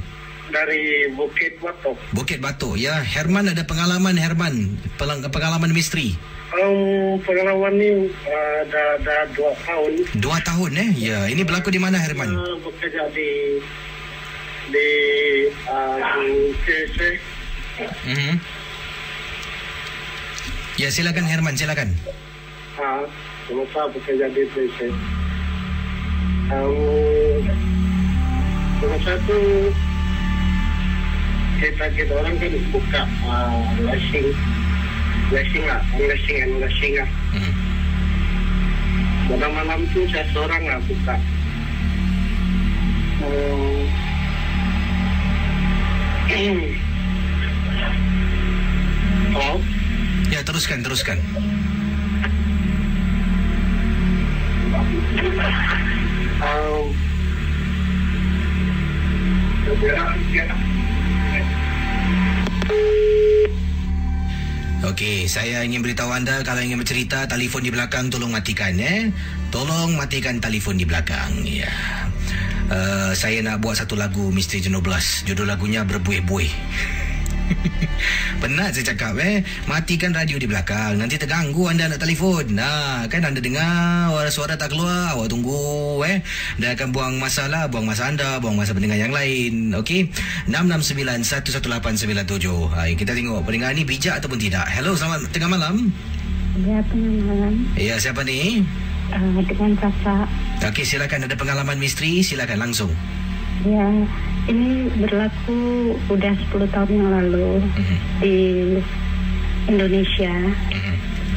[0.51, 1.95] dari Bukit Batok.
[2.11, 2.75] Bukit Batu.
[2.75, 6.19] Ya, Herman ada pengalaman Herman, pengalaman misteri.
[6.51, 10.03] Um, pengalaman ni uh, dah, dah dua tahun.
[10.19, 10.89] Dua tahun eh?
[10.99, 12.27] Ya, ini berlaku di mana Herman?
[12.27, 13.55] Uh, bekerja di
[14.67, 14.89] di
[15.71, 15.95] uh,
[16.67, 17.23] CC.
[18.03, 18.35] Mhm.
[20.75, 21.95] Ya, silakan Herman, silakan.
[22.75, 23.07] Ah,
[23.47, 24.91] semasa bekerja di CC.
[26.51, 27.47] Um,
[28.83, 29.39] semasa tu
[31.63, 34.35] kita kita orang kan buka uh, lashing
[35.31, 37.09] lashing lah, lashing and lashing lah.
[37.31, 37.53] Mhm.
[39.31, 41.15] Pada malam tu saya seorang lah buka.
[46.31, 46.63] Hmm.
[49.31, 49.57] Oh,
[50.31, 51.19] Ya, teruskan, teruskan.
[56.41, 56.95] um,
[64.81, 69.13] Okey, saya ingin beritahu anda kalau ingin bercerita telefon di belakang tolong matikan eh.
[69.53, 71.45] Tolong matikan telefon di belakang.
[71.45, 71.69] Ya.
[72.65, 75.21] Uh, saya nak buat satu lagu Misteri Jenoblas.
[75.21, 76.49] Judul lagunya Berbuih-buih.
[78.41, 79.43] Penat saya cakap eh?
[79.67, 80.97] Matikan radio di belakang.
[80.97, 82.55] Nanti terganggu anda nak telefon.
[82.55, 86.23] Nah kan anda dengar Suara tak keluar Awak tunggu eh?
[86.55, 89.75] Dan akan buang masa lah Buang masa anda Buang masa pendengar yang lain.
[89.75, 90.07] Okey?
[90.47, 94.63] 669-11897 ha, Kita tengok pendengar ni bijak ataupun tidak.
[94.71, 95.91] Hello selamat tengah malam.
[96.63, 97.67] Ya, tengah malam.
[97.79, 98.63] Ya siapa ni?
[99.11, 100.31] Uh, dengan kakak.
[100.71, 101.27] Okey silakan.
[101.27, 102.23] Ada pengalaman misteri?
[102.23, 102.95] Silakan langsung.
[103.61, 103.85] Ya,
[104.49, 107.61] ini berlaku udah 10 tahun yang lalu
[108.23, 108.37] di
[109.69, 110.33] Indonesia.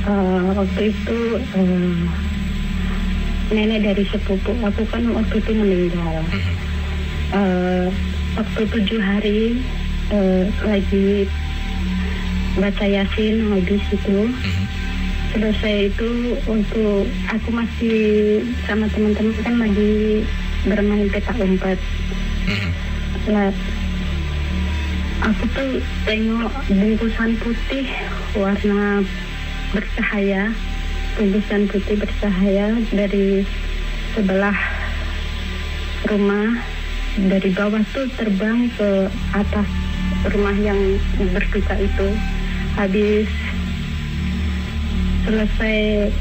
[0.05, 1.19] Uh, waktu itu
[1.57, 1.97] uh,
[3.53, 6.25] nenek dari sepupu aku kan waktu itu meninggal.
[7.33, 7.89] Uh,
[8.37, 9.61] waktu tujuh hari
[10.13, 11.29] uh, lagi
[12.55, 14.19] baca yasin habis itu
[15.35, 17.99] selesai itu untuk aku masih
[18.71, 20.23] sama teman-teman kan lagi
[20.65, 21.77] bermain petak umpet.
[23.25, 23.49] Lah,
[25.25, 27.89] aku tuh tengok bungkusan putih
[28.37, 29.01] warna
[29.73, 30.53] bercahaya,
[31.17, 33.49] bungkusan putih bercahaya dari
[34.13, 34.61] sebelah
[36.05, 36.53] rumah
[37.17, 39.69] dari bawah tuh terbang ke atas
[40.29, 41.01] rumah yang
[41.33, 42.09] berduka itu.
[42.77, 43.33] Habis
[45.25, 46.13] selesai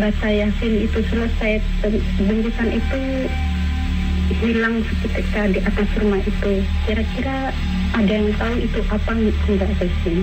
[0.00, 1.60] baca yasin itu selesai
[2.24, 3.00] bungkusan itu
[4.30, 6.62] hilang seketika di atas rumah itu.
[6.86, 7.54] Kira-kira
[7.94, 9.70] ada yang tahu itu apa enggak
[10.02, 10.20] sih?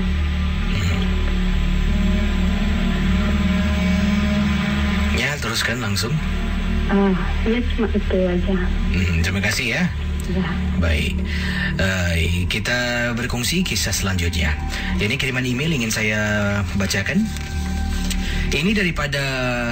[5.16, 6.13] Ya, teruskan langsung.
[6.92, 7.16] Ah,
[7.48, 8.58] ya cuma itu aja.
[8.92, 9.84] Hmm, terima kasih ya.
[10.32, 10.48] Ya.
[10.80, 11.20] Baik,
[11.80, 12.16] uh,
[12.48, 14.56] kita berkongsi kisah selanjutnya.
[14.96, 16.22] Ini kiriman email ingin saya
[16.80, 17.28] bacakan.
[18.54, 19.18] Ini daripada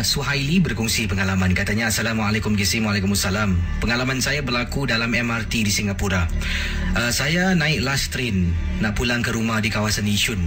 [0.02, 1.54] Suhaili berkongsi pengalaman.
[1.54, 3.54] Katanya, Assalamualaikum Gisim, Waalaikumsalam.
[3.78, 6.26] Pengalaman saya berlaku dalam MRT di Singapura.
[6.98, 8.50] Uh, saya naik last train
[8.82, 10.42] nak pulang ke rumah di kawasan Yishun.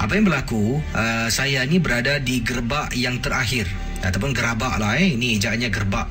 [0.00, 3.68] Apa yang berlaku, uh, saya ni berada di gerbak yang terakhir
[4.04, 5.16] ataupun gerabak lah eh.
[5.16, 6.08] Ini ejaannya gerbak.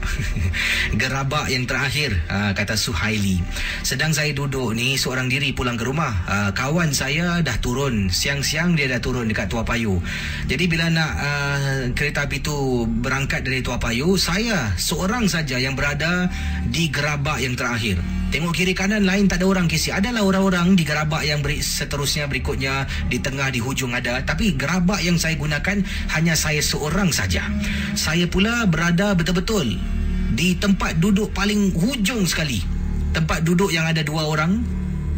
[1.02, 3.42] Gerabak yang terakhir uh, kata Suhaili.
[3.86, 6.14] Sedang saya duduk ni seorang diri pulang ke rumah.
[6.26, 8.10] Uh, kawan saya dah turun.
[8.10, 10.02] Siang-siang dia dah turun dekat Tua Payoh
[10.48, 15.74] jadi bila nak uh, kereta api tu berangkat dari Tua Payoh saya seorang saja yang
[15.78, 16.28] berada
[16.68, 18.00] di gerabak yang terakhir
[18.34, 19.94] Tengok kiri kanan lain tak ada orang kisi.
[19.94, 24.26] Adalah orang-orang di gerabak yang beri, seterusnya berikutnya di tengah di hujung ada.
[24.26, 25.86] Tapi gerabak yang saya gunakan
[26.18, 27.46] hanya saya seorang saja.
[27.94, 29.78] Saya pula berada betul-betul
[30.34, 32.58] di tempat duduk paling hujung sekali.
[33.14, 34.66] Tempat duduk yang ada dua orang.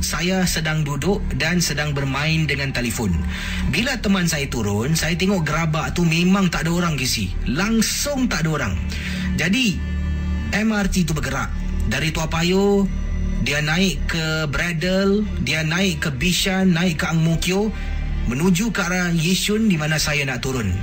[0.04, 3.16] Saya sedang duduk dan sedang bermain dengan telefon.
[3.72, 7.32] Bila teman saya turun, saya tengok gerabak tu memang tak ada orang kisi.
[7.48, 8.74] Langsung tak ada orang.
[9.40, 9.80] Jadi
[10.52, 11.48] MRT tu bergerak
[11.88, 13.05] dari Tua Payoh
[13.46, 17.70] dia naik ke Bradle, dia naik ke Bishan, naik ke Ang Mo Kio
[18.26, 20.74] menuju ke arah Yishun di mana saya nak turun.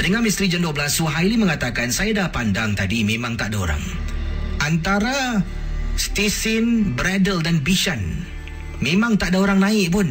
[0.00, 3.84] Pendengar Misteri Jam 12 Suhaili mengatakan saya dah pandang tadi memang tak ada orang.
[4.64, 5.44] Antara
[6.00, 8.00] stesen Bradle dan Bishan
[8.80, 10.08] memang tak ada orang naik pun.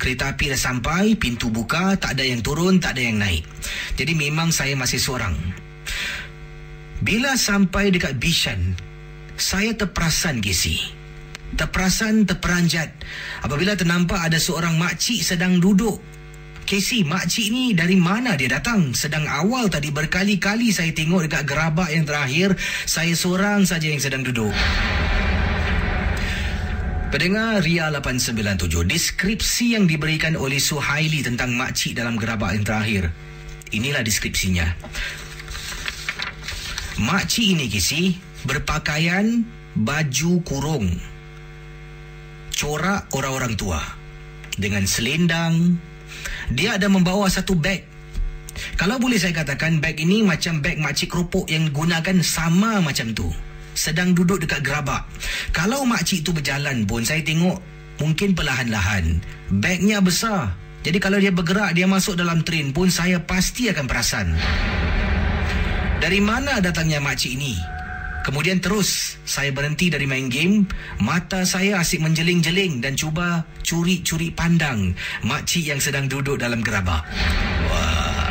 [0.00, 3.44] Kereta api dah sampai, pintu buka, tak ada yang turun, tak ada yang naik.
[4.00, 5.36] Jadi memang saya masih seorang.
[7.04, 8.74] Bila sampai dekat Bishan,
[9.36, 10.78] saya terperasan Gisi.
[11.52, 12.88] Terperasan, terperanjat.
[13.44, 16.00] Apabila ternampak ada seorang makcik sedang duduk.
[16.62, 18.96] Casey, makcik ni dari mana dia datang?
[18.96, 22.56] Sedang awal tadi berkali-kali saya tengok dekat gerabak yang terakhir,
[22.88, 24.54] saya seorang saja yang sedang duduk.
[27.12, 33.12] Pendengar Ria 897, deskripsi yang diberikan oleh Suhaili tentang makcik dalam gerabak yang terakhir.
[33.68, 34.64] Inilah deskripsinya.
[37.04, 39.46] Makcik ini kisi berpakaian
[39.78, 40.86] baju kurung.
[42.52, 43.80] Corak orang-orang tua.
[44.52, 45.80] Dengan selendang.
[46.52, 47.88] Dia ada membawa satu beg.
[48.76, 53.32] Kalau boleh saya katakan beg ini macam beg makcik keropok yang gunakan sama macam tu.
[53.72, 55.08] Sedang duduk dekat gerabak.
[55.56, 57.56] Kalau makcik tu berjalan pun saya tengok
[57.96, 59.24] mungkin perlahan-lahan.
[59.48, 60.52] Begnya besar.
[60.82, 64.34] Jadi kalau dia bergerak, dia masuk dalam train pun saya pasti akan perasan.
[66.02, 67.54] Dari mana datangnya makcik ini?
[68.22, 70.62] Kemudian terus saya berhenti dari main game,
[71.02, 74.94] mata saya asyik menjeling-jeling dan cuba curi-curi pandang
[75.26, 77.02] makcik yang sedang duduk dalam gerabak.
[77.66, 78.30] Wah.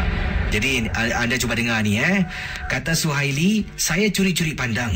[0.51, 2.27] Jadi anda cuba dengar ni eh.
[2.67, 4.91] Kata Suhaili, saya curi-curi pandang.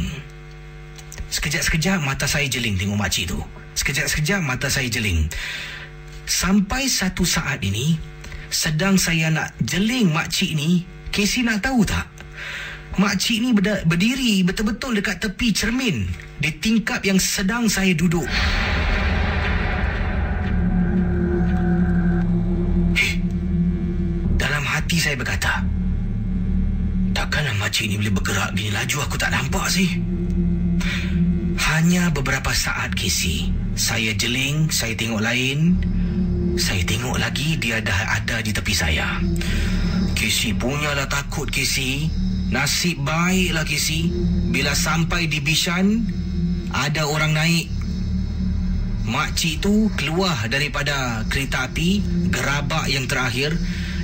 [1.32, 3.40] Sekejap-sekejap mata saya jeling tengok makcik tu.
[3.76, 5.28] Sekejap-sekejap mata saya jeling.
[6.24, 8.00] Sampai satu saat ini,
[8.48, 12.15] sedang saya nak jeling makcik ni, Casey nak tahu tak?
[12.96, 13.52] Makcik ni
[13.84, 16.08] berdiri betul-betul dekat tepi cermin
[16.40, 18.24] di tingkap yang sedang saya duduk.
[24.40, 25.60] Dalam hati saya berkata,
[27.12, 30.00] takkanlah makcik ni boleh bergerak gini laju aku tak nampak sih.
[31.60, 35.76] Hanya beberapa saat Casey, saya jeling, saya tengok lain,
[36.56, 39.20] saya tengok lagi dia dah ada di tepi saya.
[40.16, 42.08] Casey punyalah takut Casey.
[42.54, 44.10] Nasib baiklah Casey.
[44.54, 46.06] Bila sampai di Bishan,
[46.72, 47.68] ada orang naik.
[49.06, 52.02] Makcik tu keluar daripada kereta api,
[52.34, 53.54] gerabak yang terakhir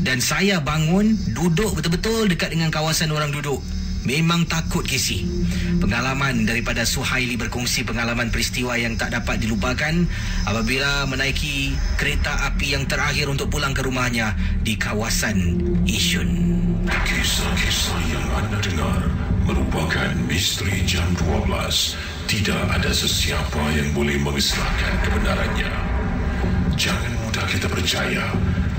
[0.01, 3.61] dan saya bangun duduk betul-betul dekat dengan kawasan orang duduk.
[4.01, 5.29] Memang takut Casey.
[5.77, 9.93] Pengalaman daripada Suhaili berkongsi pengalaman peristiwa yang tak dapat dilupakan
[10.49, 14.33] apabila menaiki kereta api yang terakhir untuk pulang ke rumahnya
[14.65, 15.37] di kawasan
[15.85, 16.29] Isyun.
[16.89, 19.05] Kisah-kisah yang anda dengar
[19.45, 21.93] merupakan misteri jam 12.
[22.25, 25.73] Tidak ada sesiapa yang boleh mengesahkan kebenarannya.
[26.73, 28.25] Jangan mudah kita percaya.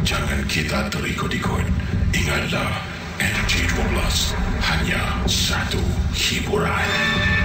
[0.02, 1.66] Jangan kita terikut-ikut.
[2.10, 2.82] Ingatlah,
[3.22, 5.82] Energy 12 hanya satu
[6.14, 7.41] hiburan.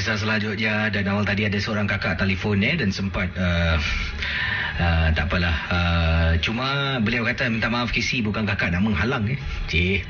[0.00, 0.88] Kisah selanjutnya.
[0.88, 3.76] Dan awal tadi ada seorang kakak telefon eh dan sempat uh,
[4.78, 9.38] uh, tak apalah uh, cuma beliau kata minta maaf Kisi bukan kakak nak menghalang eh.
[9.66, 10.06] Cik.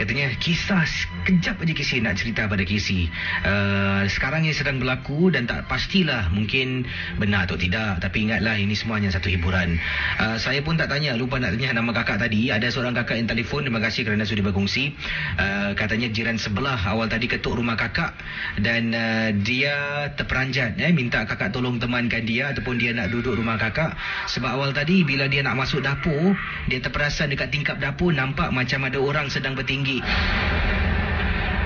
[0.00, 3.10] Katanya kisah sekejap aja Kisi nak cerita pada Kisi.
[3.44, 6.88] Uh, sekarang ini sedang berlaku dan tak pastilah mungkin
[7.20, 9.76] benar atau tidak tapi ingatlah ini semua hanya satu hiburan.
[10.16, 13.28] Uh, saya pun tak tanya lupa nak tanya nama kakak tadi ada seorang kakak yang
[13.28, 14.96] telefon terima kasih kerana sudah berkongsi.
[15.36, 18.16] Uh, katanya jiran sebelah awal tadi ketuk rumah kakak
[18.62, 23.60] dan uh, dia terperanjat eh minta kakak tolong temankan dia ataupun dia nak duduk rumah
[23.60, 23.96] kakak
[24.28, 26.32] sebab awal tadi bila dia nak masuk dapur
[26.68, 30.00] dia terperasan dekat tingkap dapur nampak macam ada orang sedang bertinggi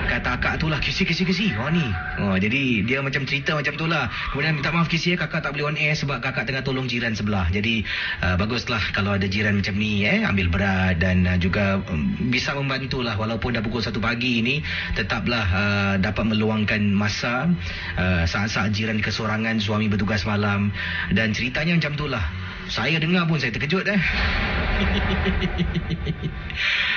[0.05, 1.47] kata akak tu lah kisi kisi kisi.
[1.57, 1.83] Oh ni.
[2.21, 4.07] Oh, jadi dia macam cerita macam tu lah.
[4.31, 7.17] Kemudian minta maaf kisi ya kakak tak boleh on air sebab kakak tengah tolong jiran
[7.17, 7.49] sebelah.
[7.49, 7.81] Jadi
[8.21, 12.53] uh, baguslah kalau ada jiran macam ni eh ambil berat dan uh, juga um, bisa
[12.53, 13.17] membantu lah.
[13.17, 14.61] Walaupun dah pukul 1 pagi ni
[14.93, 17.49] tetaplah uh, dapat meluangkan masa
[17.97, 20.69] uh, saat-saat jiran kesorangan suami bertugas malam.
[21.11, 22.23] Dan ceritanya macam tu lah.
[22.69, 24.01] Saya dengar pun saya terkejut eh.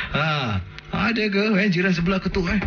[0.08, 0.56] Ha,
[0.88, 2.60] ada ke eh jiran sebelah ketuk eh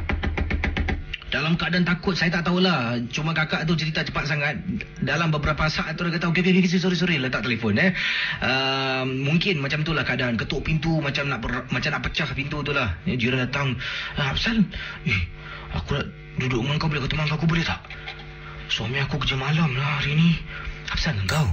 [1.32, 3.00] dalam keadaan takut saya tak tahulah.
[3.08, 4.60] Cuma kakak tu cerita cepat sangat.
[5.00, 7.96] Dalam beberapa saat tu dia kata okey okey sorry sorry letak telefon eh.
[8.44, 10.36] Uh, mungkin macam itulah keadaan.
[10.36, 13.00] Ketuk pintu macam nak ber, macam nak pecah pintu tu lah.
[13.08, 13.80] Eh, jiran datang
[14.20, 14.60] ah, Absal
[15.08, 15.22] eh,
[15.72, 17.80] aku nak duduk dengan kau boleh kau teman aku boleh tak?
[18.68, 20.36] Suami aku kerja malam lah hari ni.
[20.92, 21.48] Absal engkau?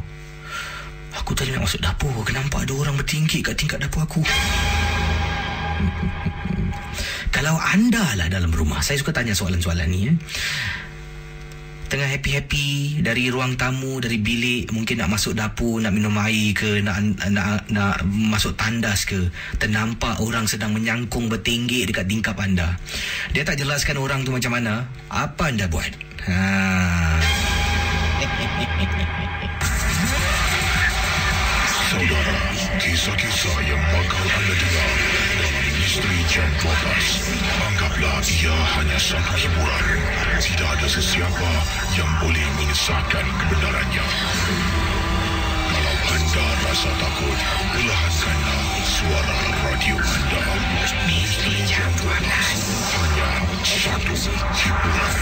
[1.23, 4.21] Aku tadi nak masuk dapur Aku nampak ada orang bertingkik kat tingkat dapur aku
[7.39, 10.17] Kalau anda lah dalam rumah Saya suka tanya soalan-soalan ni eh.
[11.87, 16.83] Tengah happy-happy Dari ruang tamu Dari bilik Mungkin nak masuk dapur Nak minum air ke
[16.83, 16.99] Nak
[17.31, 22.75] nak, nak masuk tandas ke Ternampak orang sedang menyangkung Bertinggik dekat tingkap anda.
[23.31, 25.95] Dia tak jelaskan orang tu macam mana Apa anda buat?
[26.27, 27.23] Haa
[31.89, 32.37] Saudara,
[32.83, 35.18] kisah-kisah yang bakal anda dengar
[35.99, 37.35] Jam 12.
[37.67, 39.85] Anggaplah ia hanya satu hiburan.
[40.39, 41.51] Tidak ada sesiapa
[41.99, 44.07] yang boleh mengesahkan kebenarannya.
[45.67, 47.39] Kalau anda rasa takut,
[47.75, 50.43] perlahankanlah suara radio anda.
[51.67, 52.15] Jam 12.
[52.95, 53.31] Hanya
[53.67, 54.15] satu
[54.55, 55.19] hiburan.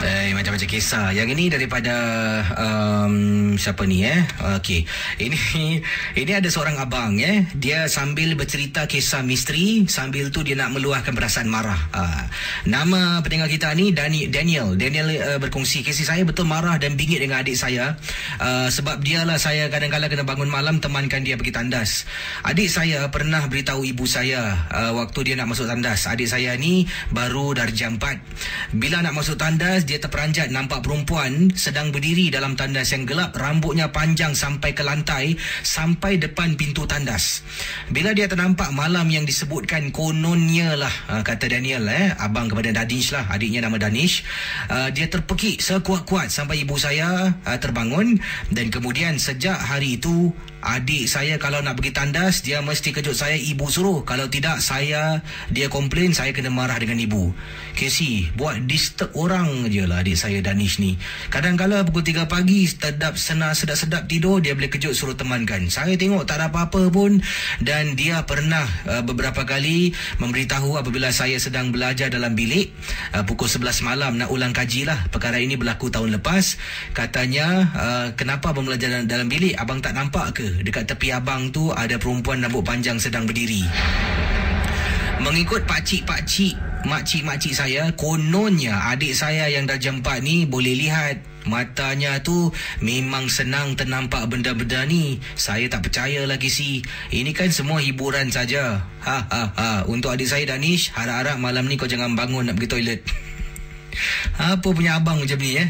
[0.00, 1.12] Eh, macam-macam kisah.
[1.12, 1.92] Yang ini daripada
[2.56, 4.24] um, siapa ni eh?
[4.56, 4.88] Okey.
[5.20, 5.40] Ini
[6.16, 7.44] ini ada seorang abang eh.
[7.52, 11.76] Dia sambil bercerita kisah misteri, sambil tu dia nak meluahkan perasaan marah.
[11.92, 12.24] Uh,
[12.64, 14.72] nama pendengar kita ni Dani, Daniel.
[14.72, 18.00] Daniel uh, berkongsi kisah saya betul marah dan bingit dengan adik saya.
[18.40, 22.08] Uh, sebab dialah saya kadang-kadang kena bangun malam temankan dia pergi tandas.
[22.48, 26.08] Adik saya pernah beritahu ibu saya uh, waktu dia nak masuk tandas.
[26.08, 28.80] Adik saya ni baru dari jam 4.
[28.80, 33.90] Bila nak masuk tandas dia terperanjat nampak perempuan sedang berdiri dalam tandas yang gelap, rambutnya
[33.90, 35.34] panjang sampai ke lantai,
[35.66, 37.42] sampai depan pintu tandas.
[37.90, 43.10] Bila dia ternampak malam yang disebutkan kononnya lah, uh, kata Daniel eh, abang kepada Danish
[43.10, 44.22] lah, adiknya nama Danish.
[44.70, 48.22] Uh, dia terpekik sekuat-kuat sampai ibu saya uh, terbangun
[48.54, 50.30] dan kemudian sejak hari itu
[50.60, 54.04] Adik saya kalau nak pergi tandas Dia mesti kejut saya Ibu suruh.
[54.04, 57.32] Kalau tidak saya Dia komplain Saya kena marah dengan ibu.
[57.72, 61.00] Casey Buat disturb orang je lah Adik saya Danish ni.
[61.32, 65.72] Kadang-kadang pukul 3 pagi Sedap senang sedap-sedap tidur Dia boleh kejut suruh temankan.
[65.72, 67.24] Saya tengok tak ada apa-apa pun
[67.64, 72.68] Dan dia pernah uh, Beberapa kali Memberitahu apabila saya sedang belajar dalam bilik
[73.16, 75.08] uh, Pukul 11 malam Nak ulang kaji lah.
[75.08, 76.60] Perkara ini berlaku tahun lepas.
[76.92, 79.56] Katanya uh, Kenapa abang belajar dalam, dalam bilik?
[79.56, 83.62] Abang tak nampak ke Dekat tepi abang tu Ada perempuan rambut panjang sedang berdiri
[85.22, 92.52] Mengikut pakcik-pakcik Makcik-makcik saya Kononnya adik saya yang dah 4 ni Boleh lihat Matanya tu
[92.84, 95.16] memang senang ternampak benda-benda ni.
[95.32, 96.84] Saya tak percaya lagi si.
[97.08, 98.84] Ini kan semua hiburan saja.
[99.08, 99.70] Ha ha ha.
[99.88, 103.00] Untuk adik saya Danish, harap-harap malam ni kau jangan bangun nak pergi toilet.
[104.52, 105.68] Apa punya abang macam ni eh?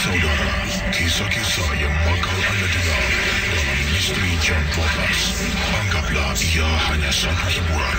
[0.00, 0.48] Saudara,
[0.90, 3.04] kisah-kisah yang bakal anda dengar
[3.46, 5.46] dalam Misteri Jam 12.
[5.86, 7.98] Anggaplah ia hanya satu hiburan.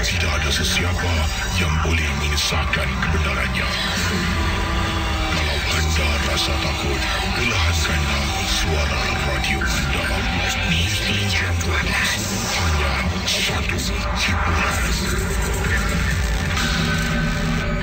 [0.00, 1.12] Tidak ada sesiapa
[1.60, 3.68] yang boleh mengesahkan kebenarannya.
[5.36, 7.02] Kalau anda rasa takut,
[7.36, 10.04] perlahankanlah suara radio anda.
[10.72, 11.76] Misteri Jam 12.
[12.56, 12.92] Hanya
[13.28, 13.76] satu
[14.16, 14.84] hiburan.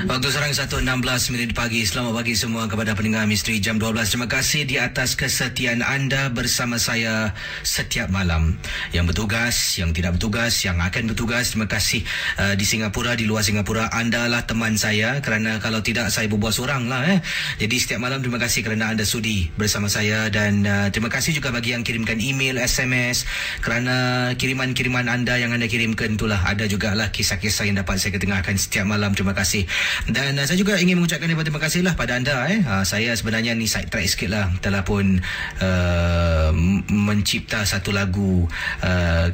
[0.08, 0.88] Waktu serang 1.16
[1.36, 1.84] minit pagi.
[1.84, 4.08] Selamat pagi semua kepada pendengar Misteri Jam 12.
[4.08, 8.56] Terima kasih di atas kesetiaan anda bersama saya setiap malam.
[8.96, 11.52] Yang bertugas, yang tidak bertugas, yang akan bertugas.
[11.52, 12.08] Terima kasih
[12.40, 13.92] uh, di Singapura, di luar Singapura.
[13.92, 17.04] Anda lah teman saya kerana kalau tidak saya berbuat seorang lah.
[17.04, 17.20] Eh.
[17.60, 20.32] Jadi setiap malam terima kasih kerana anda sudi bersama saya.
[20.32, 23.28] Dan uh, terima kasih juga bagi yang kirimkan email, SMS.
[23.60, 28.88] Kerana kiriman-kiriman anda yang anda kirimkan itulah ada jugalah kisah-kisah yang dapat saya ketengahkan setiap
[28.88, 29.12] malam.
[29.12, 29.68] Terima kasih.
[30.06, 32.46] Dan uh, saya juga ingin mengucapkan terima kasih lah pada anda.
[32.46, 32.62] Eh.
[32.62, 34.46] Uh, saya sebenarnya ni side track sikit lah.
[34.62, 35.18] Telah pun
[35.58, 36.50] uh,
[36.86, 38.46] mencipta satu lagu
[38.86, 39.26] uh,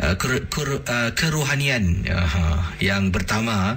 [0.00, 3.76] uh, ker, ker, uh, kerohanian uh, yang pertama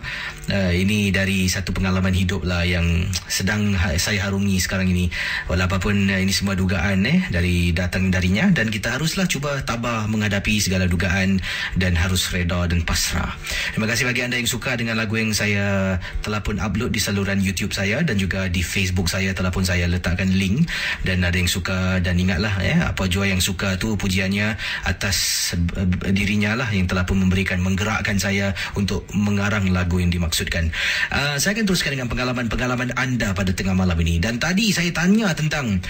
[0.50, 5.12] uh, ini dari satu pengalaman hidup lah yang sedang ha- saya harungi sekarang ini.
[5.52, 8.50] Walaupun uh, ini semua dugaan eh dari datang darinya.
[8.50, 11.40] Dan kita haruslah cuba tabah menghadapi segala dugaan
[11.76, 13.36] dan harus reda dan pasrah.
[13.76, 17.40] Terima kasih bagi anda yang suka dengan lagu yang saya telah pun upload di saluran
[17.44, 20.68] YouTube saya dan juga di Facebook saya telah pun saya letakkan link.
[21.04, 24.56] Dan ada yang suka dan ingatlah eh apa jua yang suka tu pujiannya
[24.88, 30.70] atas uh, dirinya lah yang telah pun memberikan menggerakkan saya untuk mengarang lagu yang dimaksudkan.
[31.10, 35.34] Uh, saya akan teruskan dengan pengalaman-pengalaman anda pada tengah malam ini dan tadi saya tanya
[35.34, 35.82] tentang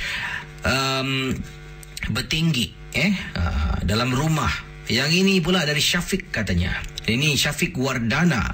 [0.64, 1.36] um,
[2.10, 4.52] bertinggi eh uh, dalam rumah.
[4.84, 6.76] Yang ini pula dari Syafiq katanya.
[7.08, 8.52] Ini Syafiq Wardana.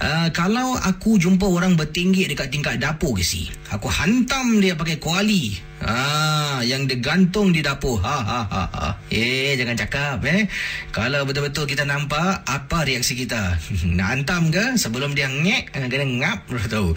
[0.00, 4.96] Uh, kalau aku jumpa orang bertinggi dekat tingkat dapur ke si, aku hantam dia pakai
[4.96, 5.70] kuali.
[5.80, 7.96] Ah, yang dia gantung di dapur.
[8.04, 8.88] Ha ha ha ha.
[9.08, 10.44] Eh, jangan cakap eh.
[10.92, 13.56] Kalau betul-betul kita nampak apa reaksi kita?
[13.96, 16.92] Nak hantam ke sebelum dia ngek kena ngap tahu.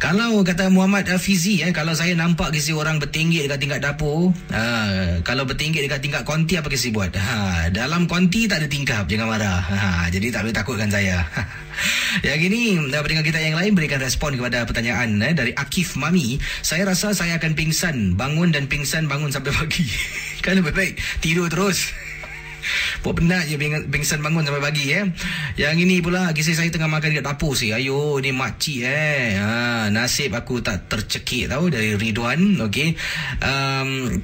[0.00, 5.20] Kalau kata Muhammad Fizi eh, kalau saya nampak kisi orang bertinggi dekat tingkat dapur, ah,
[5.20, 7.12] kalau bertinggi dekat tingkat konti apa kisi buat?
[7.12, 9.60] Ha, dalam konti tak ada tingkap, jangan marah.
[9.60, 11.20] Ha, jadi tak boleh takutkan saya.
[12.26, 16.40] Yang ini pendengar kita yang lain berikan respon kepada pertanyaan eh, dari Akif Mami.
[16.64, 19.86] Saya rasa saya akan pingsan, bangun dan pingsan bangun sampai pagi.
[20.42, 21.92] kan lebih baik tidur terus.
[23.02, 25.10] Buat penat je ping- pingsan bangun sampai pagi eh.
[25.58, 27.74] Yang ini pula kisah saya tengah makan dekat dapur sih.
[27.74, 29.34] Ayo ni makcik eh.
[29.34, 32.62] Ha, nasib aku tak tercekik tahu dari Ridwan.
[32.62, 32.94] Okey.
[33.42, 34.22] Um,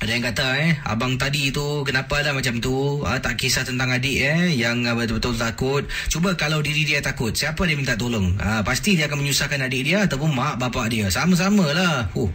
[0.00, 3.04] ada yang kata eh abang tadi tu kenapa lah macam tu?
[3.04, 5.84] Ah, tak kisah tentang adik eh yang ah, betul-betul takut.
[6.08, 8.32] Cuba kalau diri dia takut siapa dia minta tolong?
[8.40, 11.12] Ah, pasti dia akan menyusahkan adik dia ataupun mak bapak dia.
[11.12, 12.08] Sama-sama lah.
[12.16, 12.32] Uh.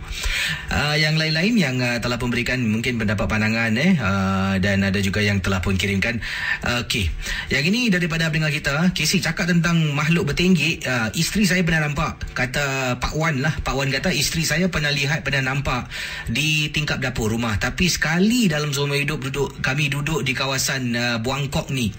[0.70, 5.26] ah, yang lain-lain yang ah, telah memberikan mungkin pendapat pandangan eh ah, dan ada juga
[5.26, 6.22] yang telah pun kirimkan.
[6.62, 7.10] Ah, okey.
[7.50, 12.30] Yang ini daripada pendengar kita Casey cakap tentang makhluk bertinggi ah, isteri saya pernah nampak
[12.38, 13.58] kata Pak Wan lah.
[13.66, 15.90] Pak Wan kata isteri saya pernah lihat pernah nampak
[16.30, 21.18] di tingkap dapur rumah tapi sekali dalam seumur hidup duduk kami duduk di kawasan uh,
[21.22, 21.90] Buangkok ni.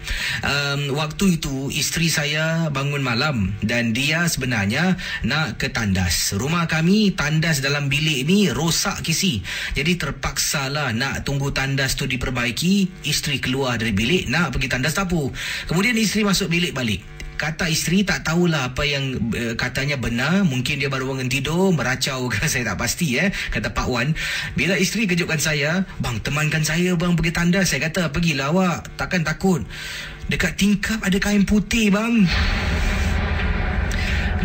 [0.44, 4.94] Um, waktu itu isteri saya bangun malam dan dia sebenarnya
[5.24, 6.36] nak ke tandas.
[6.36, 9.40] Rumah kami tandas dalam bilik ni rosak kisi.
[9.74, 13.06] Jadi terpaksa lah nak tunggu tandas tu diperbaiki.
[13.08, 15.32] Isteri keluar dari bilik nak pergi tandas dapur.
[15.66, 20.42] Kemudian isteri masuk bilik balik kata isteri tak tahulah apa yang uh, katanya benar.
[20.42, 23.30] Mungkin dia baru bangun tidur, meracau ke saya tak pasti eh.
[23.52, 24.16] Kata Pak Wan.
[24.56, 27.60] Bila isteri kejutkan saya, bang temankan saya bang pergi tanda.
[27.62, 29.62] Saya kata pergilah awak, takkan takut.
[30.26, 32.26] Dekat tingkap ada kain putih bang.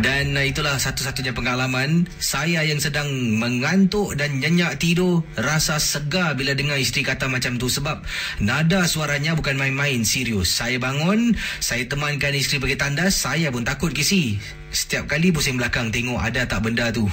[0.01, 3.05] Dan uh, itulah satu-satunya pengalaman saya yang sedang
[3.37, 8.01] mengantuk dan nyenyak tidur rasa segar bila dengar isteri kata macam tu sebab
[8.41, 10.49] nada suaranya bukan main-main serius.
[10.49, 14.41] Saya bangun, saya temankan isteri pergi tandas, saya pun takut kisi.
[14.73, 17.05] Setiap kali pusing belakang tengok ada tak benda tu.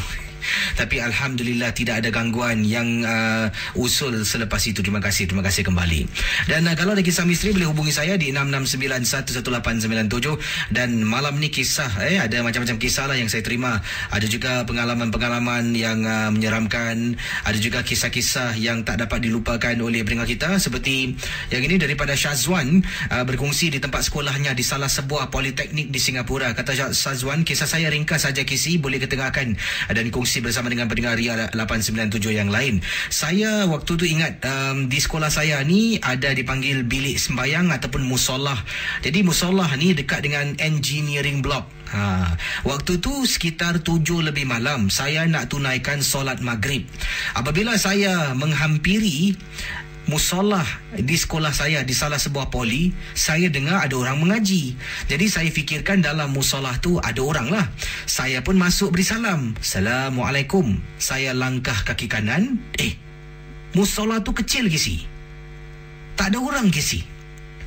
[0.74, 4.80] Tapi Alhamdulillah tidak ada gangguan yang uh, usul selepas itu.
[4.80, 6.06] Terima kasih, terima kasih kembali.
[6.46, 11.90] Dan uh, kalau ada kisah misteri boleh hubungi saya di 66911897 dan malam ni kisah
[12.04, 13.82] eh ada macam-macam kisah lah yang saya terima.
[14.14, 20.30] Ada juga pengalaman-pengalaman yang uh, menyeramkan, ada juga kisah-kisah yang tak dapat dilupakan oleh pendengar
[20.30, 21.18] kita seperti
[21.50, 26.54] yang ini daripada Syazwan uh, berkongsi di tempat sekolahnya di salah sebuah politeknik di Singapura.
[26.54, 29.56] Kata Syazwan, kisah saya ringkas saja kisi boleh ketengahkan
[29.88, 32.84] dan kongsi berkongsi bersama dengan pendengar Ria 897 yang lain.
[33.08, 38.60] Saya waktu tu ingat um, di sekolah saya ni ada dipanggil bilik sembayang ataupun musollah.
[39.00, 41.64] Jadi musollah ni dekat dengan engineering block.
[41.88, 42.36] Ha,
[42.68, 46.84] waktu tu sekitar tujuh lebih malam saya nak tunaikan solat maghrib.
[47.32, 49.32] Apabila saya menghampiri
[50.08, 50.64] musallah
[50.96, 54.74] di sekolah saya di salah sebuah poli saya dengar ada orang mengaji.
[55.06, 57.66] Jadi saya fikirkan dalam musallah tu ada orang lah.
[58.08, 59.54] Saya pun masuk beri salam.
[59.60, 60.80] Assalamualaikum.
[60.96, 62.58] Saya langkah kaki kanan.
[62.80, 62.96] Eh
[63.76, 65.04] musallah tu kecil ke si
[66.16, 67.04] tak ada orang ke si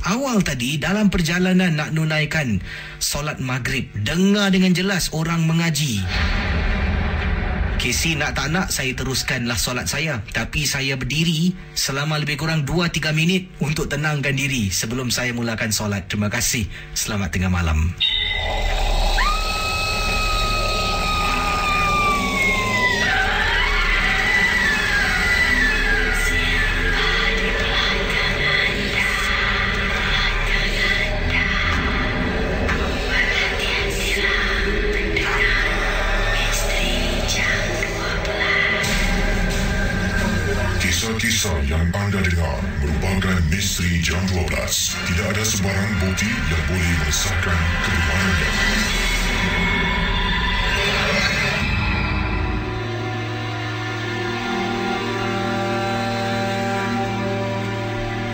[0.02, 2.58] Awal tadi dalam perjalanan nak nunaikan
[2.98, 6.02] solat maghrib dengar dengan jelas orang mengaji.
[7.82, 10.22] Casey nak tak nak saya teruskanlah solat saya.
[10.38, 16.06] Tapi saya berdiri selama lebih kurang 2-3 minit untuk tenangkan diri sebelum saya mulakan solat.
[16.06, 16.70] Terima kasih.
[16.94, 17.90] Selamat tengah malam.
[43.72, 44.52] Misteri jam 12.
[45.08, 48.52] Tidak ada sebarang bukti yang boleh mengesahkan kebenarannya.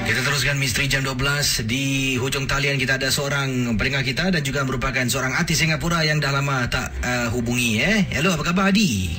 [0.09, 4.65] Kita teruskan misteri jam 12 di hujung talian kita ada seorang pendengar kita dan juga
[4.65, 8.09] merupakan seorang artis Singapura yang dah lama tak uh, hubungi eh.
[8.09, 9.13] Hello, apa khabar Adi?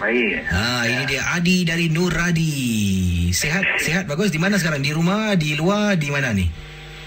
[0.00, 0.48] Baik.
[0.48, 3.17] Ha, ini dia Adi dari Nur Adi.
[3.30, 4.32] Sehat, sehat bagus.
[4.32, 4.80] Di mana sekarang?
[4.82, 6.48] Di rumah, di luar, di mana ni?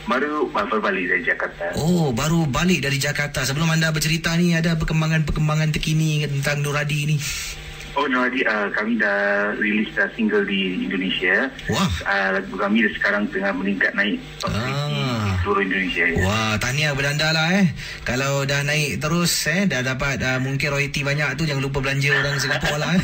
[0.10, 1.66] Baru baru balik dari Jakarta.
[1.78, 3.46] Oh, baru balik dari Jakarta.
[3.46, 7.18] Sebelum anda bercerita ni ada perkembangan-perkembangan terkini tentang Nur Adi ni.
[7.92, 8.32] Oh, no, uh,
[8.72, 9.20] kami dah
[9.56, 11.52] rilis dah single di Indonesia.
[11.68, 11.92] Wah.
[12.02, 14.88] Uh, lagu kami sekarang tengah meningkat naik top 50 Ah.
[14.88, 15.04] di
[15.42, 16.04] seluruh Indonesia.
[16.08, 16.16] Ya.
[16.24, 17.68] Wah, tahniah berdanda lah eh.
[18.02, 22.10] Kalau dah naik terus eh, dah dapat uh, mungkin royalty banyak tu, jangan lupa belanja
[22.14, 23.04] orang Singapura lah eh.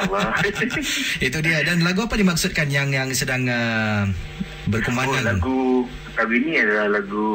[1.26, 1.60] Itu dia.
[1.60, 4.08] Dan lagu apa dimaksudkan yang yang sedang uh,
[4.60, 5.40] Oh, berkumandang?
[5.40, 5.82] lagu
[6.14, 7.28] lagu ini adalah lagu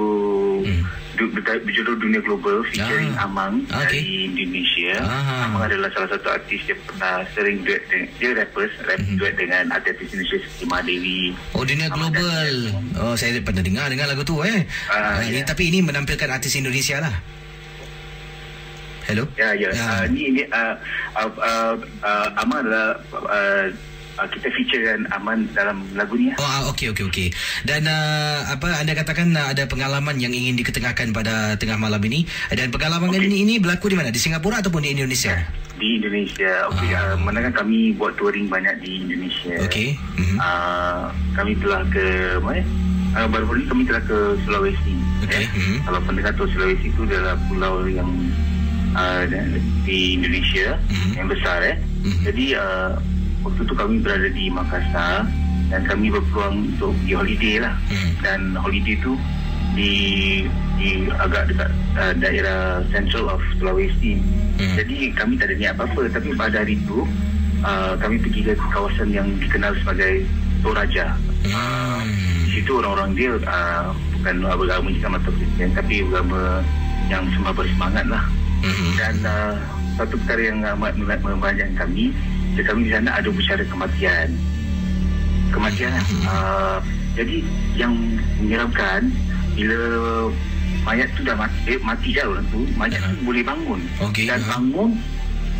[0.63, 0.83] Hmm.
[1.15, 3.23] Du, ber- berjudul Dunia Global featuring Ah.
[3.23, 3.97] Amang Ah, okey.
[3.97, 4.93] dari Indonesia.
[5.01, 5.47] Ah.
[5.47, 9.15] Amang adalah salah satu artis yang pernah sering duet dengan, dia rappers, rap Mhm.
[9.15, 11.19] duet dengan artis Indonesia seperti Mahadewi.
[11.51, 12.55] Oh dunia global.
[12.97, 14.63] Oh saya pernah dengar dengar lagu tu eh.
[14.85, 15.45] Ah, Ah, ini, ya.
[15.45, 17.15] tapi ini menampilkan artis Indonesia lah.
[19.05, 19.21] Hello.
[19.35, 19.69] Ya, ya.
[19.69, 19.85] Ya.
[20.01, 20.73] Uh, ni ini uh,
[21.13, 23.65] uh, uh, uh, Amang adalah uh,
[24.17, 26.31] uh, kita featurekan Aman dalam lagu ni.
[26.31, 26.35] ya.
[26.37, 27.27] Oh ah, okey okey okey.
[27.63, 32.23] Dan uh, apa anda katakan uh, ada pengalaman yang ingin diketengahkan pada tengah malam ini
[32.49, 33.25] dan pengalaman Okey.
[33.25, 34.09] ini, ini berlaku di mana?
[34.09, 35.35] Di Singapura ataupun di Indonesia?
[35.75, 36.51] Di Indonesia.
[36.71, 37.13] Okey, Ah.
[37.13, 39.59] uh, mana kan kami buat touring banyak di Indonesia.
[39.61, 39.99] Okey.
[40.15, 40.35] Mhm.
[40.37, 42.05] Uh, kami telah ke
[42.39, 42.63] mana?
[43.15, 44.95] Uh, baru-baru ni kami telah ke Sulawesi.
[45.23, 45.49] Okey, Ya.
[45.49, 45.75] mhm.
[45.83, 48.11] Kalau pendengar tahu Sulawesi itu adalah pulau yang
[48.91, 49.23] uh,
[49.83, 51.11] di Indonesia Mhm.
[51.15, 51.75] yang besar eh.
[52.03, 52.21] Mhm.
[52.23, 52.91] Jadi uh,
[53.45, 55.29] waktu tu kami berada di Makassar
[55.69, 57.73] dan kami berpeluang untuk pergi holiday lah.
[57.93, 58.09] Mhm.
[58.25, 59.13] Dan holiday tu
[59.77, 59.93] di
[60.75, 64.17] di agak dekat uh, daerah central of Sulawesi.
[64.57, 64.75] Mhm.
[64.81, 67.05] Jadi kami tak ada niat apa-apa tapi pada hari itu
[67.61, 70.25] uh, kami pergi ke kawasan yang dikenal sebagai
[70.65, 71.13] Toraja.
[71.45, 72.01] Uh,
[72.41, 76.65] di situ orang-orang dia uh, bukan beragama Islam atau Kristian tapi beragama
[77.05, 78.25] yang semua bersemangat lah.
[78.97, 79.53] Dan uh,
[79.95, 82.09] satu perkara yang amat membanjang kami,
[82.55, 84.29] dia kami di sana ada bicara kematian.
[85.51, 85.91] Kematian.
[85.91, 86.23] Mhm.
[86.25, 86.77] Uh,
[87.15, 87.37] jadi
[87.75, 87.93] yang
[88.39, 89.11] menyeramkan
[89.55, 89.79] bila
[90.83, 92.63] mayat tu dah mati, eh, mati dah orang tu.
[92.75, 93.79] Mayat tu boleh bangun.
[94.03, 94.55] Okey, Dan ha.
[94.55, 94.91] bangun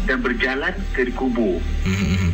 [0.06, 1.60] dan berjalan ke kubur.
[1.88, 2.32] Hmm.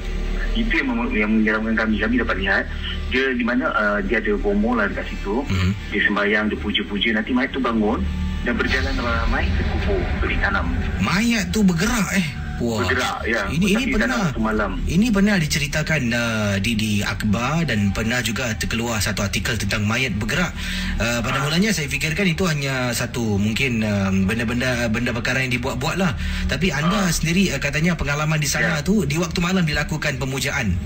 [0.51, 1.95] Itu yang, mem- yang menyeramkan kami.
[2.01, 2.63] Kami dapat lihat
[3.11, 5.41] dia di mana uh, dia ada bomo lah dekat situ.
[5.45, 5.71] Mhm.
[5.89, 7.09] Dia sembahyang, dia puja-puja.
[7.13, 8.01] Nanti mayat tu bangun
[8.41, 10.65] dan berjalan ramai ke kubur untuk ditanam.
[10.99, 12.25] Mayat tu bergerak eh.
[12.61, 12.85] Wah.
[12.85, 13.41] Bergerak, ya.
[13.49, 14.71] Ini ini pernah dalam satu malam.
[14.85, 20.13] Ini pernah diceritakan uh, di di akhbar dan pernah juga terkeluar satu artikel tentang mayat
[20.13, 20.53] bergerak.
[21.01, 25.97] Uh, pada mulanya saya fikirkan itu hanya satu mungkin uh, benda-benda benda perkara yang dibuat-buat
[25.97, 26.13] lah.
[26.45, 28.85] Tapi anda sendiri uh, katanya pengalaman di sana Ya.
[28.85, 30.77] tu di waktu malam dilakukan pemujaan.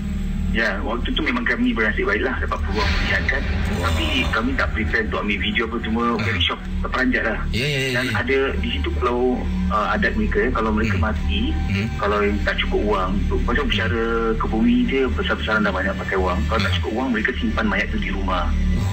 [0.56, 3.44] Ya, waktu tu memang kami bernasib baiklah dapat peluang melihatkan.
[3.76, 3.92] Wah.
[3.92, 7.38] Tapi kami tak prepare untuk ambil video apa cuma very shock, terperanjat lah.
[7.52, 7.90] Ya ya ya.
[7.92, 8.12] Dan ya.
[8.24, 9.36] ada di situ kalau
[9.68, 11.12] uh, adat mereka, kalau mereka Hmm.
[11.12, 11.86] mati, Hmm.
[12.00, 16.40] kalau tak cukup wang, tu, macam bicara ke bumi dia besar-besaran dah banyak pakai wang.
[16.48, 16.78] Kalau tak Hmm.
[16.80, 18.48] cukup wang, mereka simpan mayat tu di rumah.
[18.48, 18.88] Oh.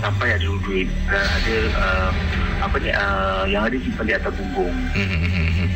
[0.00, 0.88] Sampai ada duit.
[1.12, 2.10] Dan ada uh,
[2.64, 4.72] apa ni, uh, yang ada simpan di atas punggung.
[4.96, 5.68] Hmm,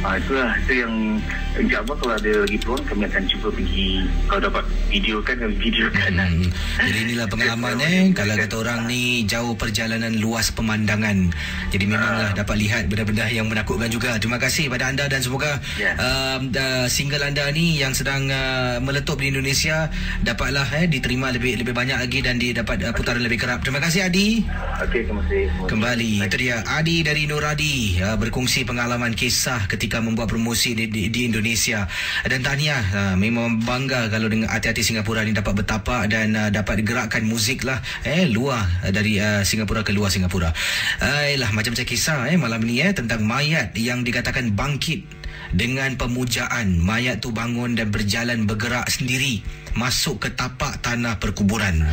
[0.00, 1.20] Ah itulah itu yang
[1.60, 6.12] insyaAllah kalau ada lagi peluang kami akan cuba pergi kalau dapat video kan kami videokan
[6.16, 6.24] lah.
[6.24, 6.48] Hmm.
[6.88, 11.28] Jadi inilah pengalaman eh kalau kata orang ni jauh perjalanan luas pemandangan.
[11.68, 14.16] Jadi memanglah dapat lihat benda-benda yang menakutkan juga.
[14.16, 15.60] Terima kasih pada anda dan semoga
[16.00, 19.92] um, uh, single anda ni yang sedang uh, meletup di Indonesia
[20.24, 23.60] dapatlah eh diterima lebih lebih banyak lagi dan dia dapat uh, putaran lebih kerap.
[23.60, 24.48] Terima kasih Adi.
[24.80, 25.44] Okey terima kasih.
[25.44, 25.68] Terima kasih.
[25.68, 31.10] Kembali itu dia Adi dari Nuradi uh, berkongsi pengalaman kisah ketika membuat promosi di, di,
[31.10, 31.90] di Indonesia
[32.22, 36.86] dan tahniah uh, memang bangga kalau dengan hati-hati Singapura ni dapat bertapak dan uh, dapat
[36.86, 40.54] gerakkan muzik lah eh luar uh, dari uh, Singapura ke luar Singapura.
[41.02, 45.02] Uh, lah macam-macam kisah eh malam ni eh tentang mayat yang dikatakan bangkit
[45.50, 49.42] dengan pemujaan mayat tu bangun dan berjalan bergerak sendiri
[49.74, 51.86] masuk ke tapak tanah perkuburan.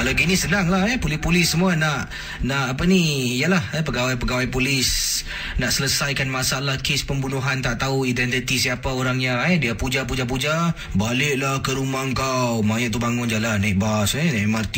[0.00, 0.96] Kalau gini senang lah eh.
[0.96, 2.08] Polis-polis semua nak
[2.40, 5.20] Nak apa ni Yalah eh, Pegawai-pegawai polis
[5.60, 9.60] Nak selesaikan masalah Kes pembunuhan Tak tahu identiti siapa orangnya eh.
[9.60, 12.64] Dia puja-puja-puja Baliklah ke rumah kau.
[12.64, 14.76] Mayat tu bangun jalan Naik bas eh Naik MRT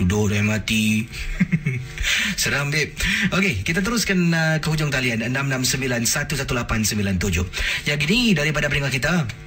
[0.00, 0.72] Duduk naik MRT
[2.40, 2.96] Seram babe.
[3.36, 5.20] Okey kita teruskan uh, Ke hujung talian.
[5.36, 7.44] 669-11897
[7.84, 9.44] Yang gini daripada peringkat kita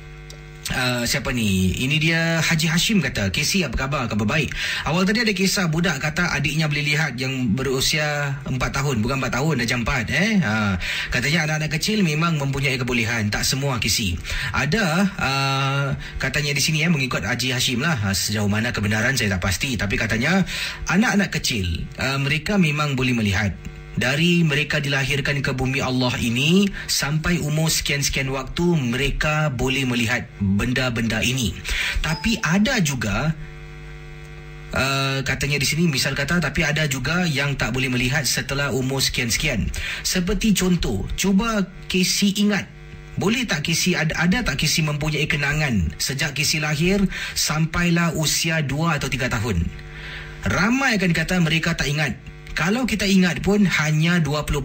[0.69, 1.73] Uh, siapa ni?
[1.81, 4.05] Ini dia Haji Hashim kata, Casey apa khabar?
[4.05, 4.53] Khabar baik.
[4.85, 9.33] Awal tadi ada kisah budak kata adiknya boleh lihat yang berusia 4 tahun, bukan 4
[9.33, 10.37] tahun, dah jam 4 eh.
[10.37, 10.77] Ha,
[11.09, 14.13] katanya anak-anak kecil memang mempunyai kebolehan, tak semua Casey.
[14.53, 14.85] Ada
[15.17, 15.85] uh,
[16.21, 17.97] katanya di sini eh mengikut Haji Hashim lah.
[18.13, 20.45] Sejauh mana kebenaran saya tak pasti, tapi katanya
[20.85, 23.57] anak-anak kecil uh, mereka memang boleh melihat
[23.99, 31.19] dari mereka dilahirkan ke bumi Allah ini sampai umur sekian-sekian waktu mereka boleh melihat benda-benda
[31.19, 31.51] ini.
[31.99, 33.35] Tapi ada juga
[34.69, 39.01] Uh, katanya di sini misal kata tapi ada juga yang tak boleh melihat setelah umur
[39.01, 39.65] sekian-sekian.
[40.05, 42.69] Seperti contoh, cuba Casey ingat
[43.19, 47.03] boleh tak Casey ada, ada tak Casey mempunyai kenangan sejak Casey lahir
[47.35, 49.67] sampailah usia 2 atau 3 tahun?
[50.47, 52.15] Ramai akan kata mereka tak ingat.
[52.57, 54.61] Kalau kita ingat pun hanya 20%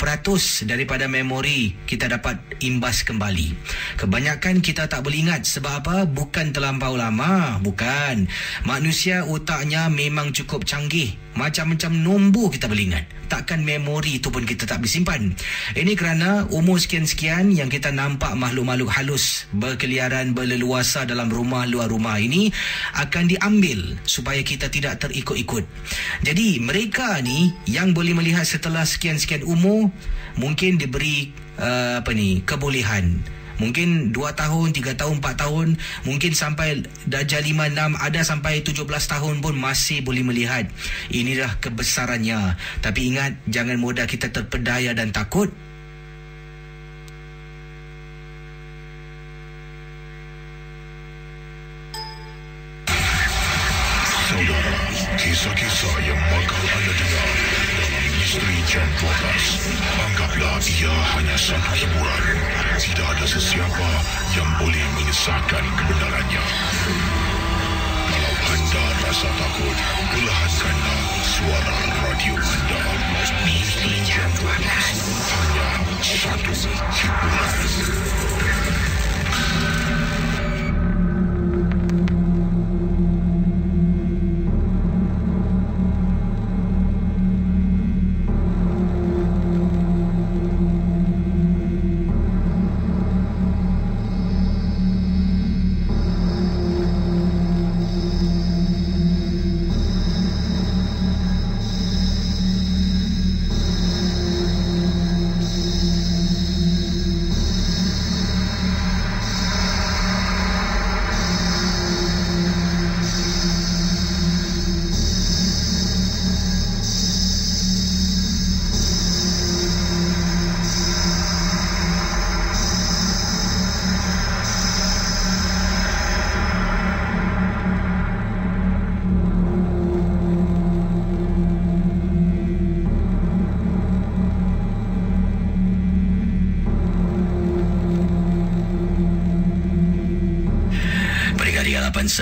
[0.66, 3.54] daripada memori kita dapat imbas kembali.
[4.00, 5.96] Kebanyakan kita tak boleh ingat sebab apa?
[6.08, 8.28] Bukan terlampau lama, bukan.
[8.68, 11.14] Manusia otaknya memang cukup canggih.
[11.34, 13.04] Macam-macam nombor kita boleh ingat.
[13.26, 15.22] Takkan memori itu pun kita tak boleh simpan.
[15.72, 22.20] Ini kerana umur sekian-sekian yang kita nampak makhluk-makhluk halus berkeliaran berleluasa dalam rumah luar rumah
[22.20, 22.52] ini
[23.00, 25.64] akan diambil supaya kita tidak terikut-ikut.
[26.22, 29.88] Jadi mereka ni yang boleh melihat setelah sekian-sekian umur
[30.36, 33.22] mungkin diberi uh, apa ni kebolehan
[33.62, 35.78] Mungkin 2 tahun, 3 tahun, 4 tahun.
[36.06, 40.66] Mungkin sampai darjah 5, 6 Ada sampai 17 tahun pun masih boleh melihat.
[41.10, 42.58] Inilah kebesarannya.
[42.82, 45.52] Tapi ingat Jangan mudah kita terpedaya dan takut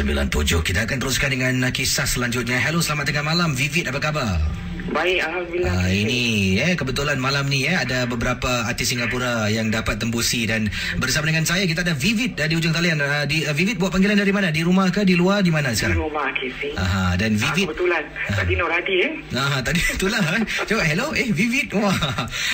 [0.02, 2.58] 97 Kita akan teruskan dengan kisah selanjutnya.
[2.58, 3.54] Hello, selamat tengah malam.
[3.54, 4.61] Vivid, apa khabar?
[4.92, 5.72] Baik, Alhamdulillah.
[5.74, 6.22] Uh, ini
[6.54, 11.42] eh kebetulan malam ni eh ada beberapa artis Singapura yang dapat tembusi dan bersama dengan
[11.42, 13.00] saya kita ada Vivid uh, di ujung talian.
[13.00, 14.52] Uh, di uh, Vivid buat panggilan dari mana?
[14.52, 15.96] Di rumah ke di luar di mana Di sekarang?
[15.98, 16.76] rumah, Casey.
[16.76, 18.04] Aha, dan Ah, Vivid kebetulan.
[18.28, 19.12] Tadi Noradi, eh.
[19.32, 20.20] Nah, tadi itulah.
[20.36, 20.42] eh.
[20.62, 21.72] Coba hello eh Vivid.
[21.72, 21.96] Wah.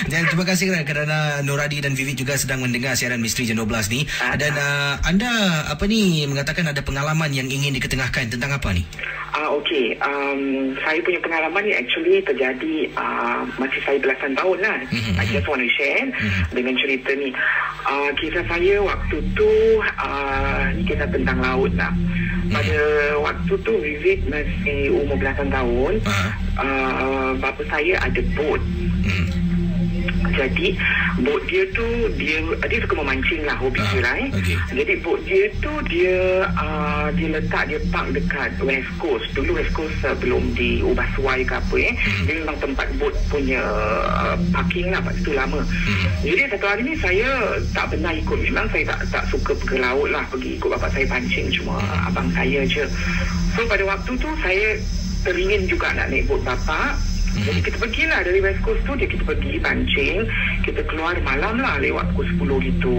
[0.07, 3.67] Dan terima kasih kerana, kerana Noradi dan Vivid juga sedang mendengar siaran Misteri Jam 12
[3.91, 4.07] ni.
[4.23, 5.27] Ah, Dan uh, anda
[5.67, 8.87] apa ni mengatakan ada pengalaman yang ingin diketengahkan tentang apa ni?
[9.29, 9.93] Ah, okey.
[9.99, 14.77] Um, saya punya pengalaman ni actually terjadi uh, masih saya belasan tahun lah.
[14.93, 16.05] Mhm, I just want to share
[16.53, 17.33] dengan cerita ni.
[17.89, 19.51] Uh, kisah saya waktu tu,
[19.81, 21.89] uh, ni kisah tentang laut lah.
[22.49, 22.79] Pada
[23.21, 26.01] waktu tu Vivid masih umur belasan tahun.
[26.05, 26.29] Aha.
[26.59, 28.61] Uh, bapa saya ada boat.
[29.05, 29.38] Hmm.
[30.39, 30.67] Jadi
[31.19, 31.83] bot dia tu
[32.15, 34.29] dia dia suka memancing lah hobi Ah, dia lah eh.
[34.39, 34.57] okey.
[34.79, 39.27] Jadi bot dia tu dia uh, dia letak dia park dekat West Coast.
[39.35, 41.91] Dulu West Coast uh, belum diubah suai ke apa eh.
[41.91, 42.23] Hmm.
[42.23, 43.59] Dia memang tempat bot punya
[44.07, 45.59] uh, parking lah pada tu lama.
[45.59, 46.07] Hmm.
[46.23, 47.27] Jadi satu hari ni saya
[47.75, 51.05] tak pernah ikut memang saya tak tak suka pergi laut lah pergi ikut bapak saya
[51.11, 51.75] pancing cuma
[52.07, 52.87] abang saya je.
[53.59, 54.79] So pada waktu tu saya
[55.19, 56.95] teringin juga nak naik bot bapak.
[57.37, 60.25] Jadi kita pergilah dari West Coast tu dia kita pergi pancing
[60.65, 62.97] kita keluar malam lah lewat pukul 10 gitu.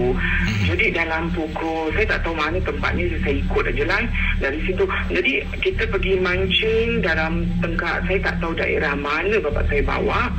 [0.71, 4.01] Jadi dalam pukul saya tak tahu mana tempatnya saya ikut aja lah
[4.39, 4.83] dari situ.
[5.11, 10.31] Jadi kita pergi mancing dalam tengah saya tak tahu daerah mana bapak saya bawa.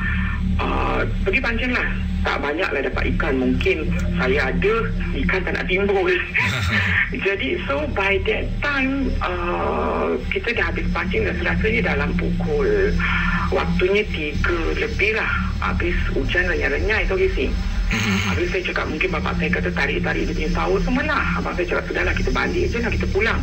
[0.61, 1.89] Uh, pergi pancing lah
[2.23, 3.35] tak banyak lah dapat ikan.
[3.39, 4.75] Mungkin saya ada
[5.27, 6.15] ikan tak nak timbul.
[7.27, 12.95] Jadi so by that time uh, kita dah habis pancing dan rasanya dalam pukul
[13.51, 15.31] waktunya tiga lebih lah.
[15.63, 17.51] Habis hujan renyai-renyai tu Casey
[18.33, 21.25] Habis saya cakap mungkin bapak saya kata tarik-tarik dia punya sahur semua lah.
[21.39, 23.41] Abang saya cakap sudahlah kita balik je lah kita pulang.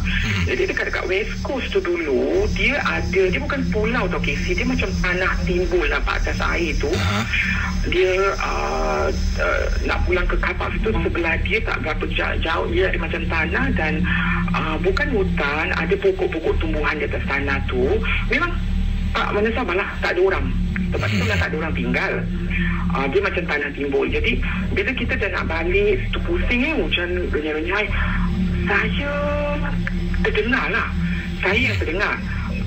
[0.49, 4.57] Jadi dekat-dekat West Coast tu dulu dia ada, dia bukan pulau tau Casey.
[4.57, 6.89] Dia macam tanah timbul lah atas air tu.
[6.89, 7.21] Aha.
[7.87, 9.07] Dia uh,
[9.39, 12.67] uh, nak pulang ke kapal situ sebelah dia tak berapa jauh, jauh.
[12.73, 13.93] Dia ada macam tanah dan
[14.51, 15.65] uh, bukan hutan.
[15.77, 17.85] Ada pokok-pokok tumbuhan di atas tanah tu.
[18.27, 18.51] Memang
[19.13, 20.45] tak mana sabarlah tak ada orang.
[20.89, 22.13] Tempat tu lah tak ada orang tinggal.
[22.89, 24.05] Uh, dia macam tanah timbul.
[24.09, 24.41] Jadi
[24.73, 27.85] bila kita dah nak balik, situ pusing eh, hujan renyai-renyai.
[28.65, 29.11] Saya
[30.25, 30.87] terdengar lah.
[31.45, 32.15] Saya yang terdengar.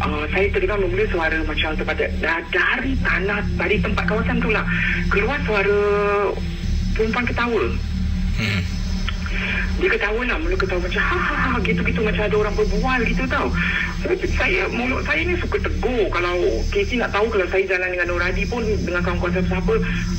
[0.03, 4.63] Uh, saya terdengar mula suara macam tempat da- dari tanah, dari tempat kawasan tu lah.
[5.11, 5.79] Keluar suara
[6.95, 7.65] perempuan ketawa.
[8.39, 8.63] Hmm.
[9.81, 13.25] Dia ketawa lah Mula ketawa macam ha ha ha Gitu-gitu macam ada orang berbual gitu
[13.27, 13.49] tau
[14.37, 16.37] Saya Mulut saya ni suka tegur Kalau
[16.69, 19.75] Casey nak tahu Kalau saya jalan dengan Noradi pun Dengan kawan-kawan saya siapa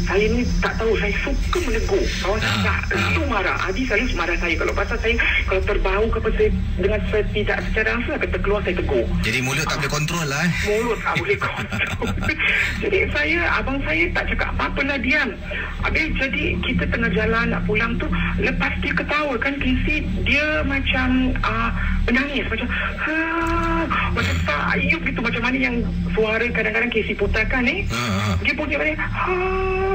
[0.09, 3.09] Saya ni tak tahu Saya suka menegur Kawan saya Ah, tak ah.
[3.09, 5.15] Itu marah Adi selalu marah saya Kalau pasal saya
[5.49, 9.39] Kalau terbau ke apa saya Dengan saya tidak secara langsung Akan terkeluar saya tegur Jadi
[9.41, 10.51] mulut tak boleh kontrol lah eh.
[10.69, 12.07] mulut tak boleh kontrol.
[12.83, 15.29] jadi saya, abang saya tak cakap apa-apa lah diam.
[15.83, 18.07] Habis jadi kita tengah jalan nak pulang tu,
[18.39, 21.69] lepas dia ketawa kan Casey, dia macam uh,
[22.07, 22.67] menangis macam
[23.03, 23.15] ha,
[24.15, 25.75] macam tak ayub gitu macam mana yang
[26.15, 27.83] suara kadang-kadang Casey putarkan eh.
[27.91, 28.23] Ha, ha.
[28.39, 29.33] Dia punya macam ha,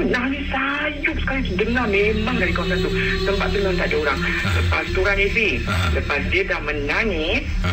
[0.05, 2.91] nangis sayup sekali dengar memang dari kawasan tu.
[3.25, 4.19] Tempat tu memang tak ada orang.
[4.45, 5.89] Lepas tu kan Casey, Ah.
[5.97, 7.73] lepas dia dah menangis, Ha.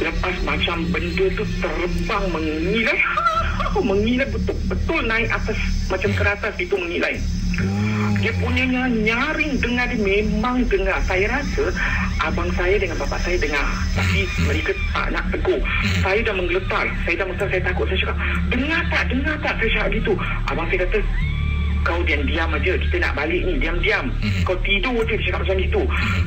[0.00, 2.96] Lepas macam benda tu terbang mengilai
[3.92, 5.60] Mengilai betul-betul naik atas
[5.92, 7.20] Macam ke atas itu mengilai
[8.24, 10.96] Dia punya nyaring dengar dia memang dengar.
[11.04, 11.68] Saya rasa
[12.24, 13.68] abang saya dengan bapak saya dengar.
[13.92, 15.60] Tapi mereka tak nak tegur.
[16.00, 16.88] Saya dah menggeletar.
[17.04, 17.84] Saya dah mesti saya takut.
[17.92, 18.16] Saya cakap
[18.48, 19.02] dengar tak?
[19.12, 19.54] Dengar tak?
[19.60, 20.12] Saya cakap gitu.
[20.48, 20.98] Abang saya kata
[21.84, 22.72] kau diam-diam aja.
[22.74, 24.08] Kita nak balik ni diam-diam.
[24.42, 25.82] Kau tidur je cakap macam itu.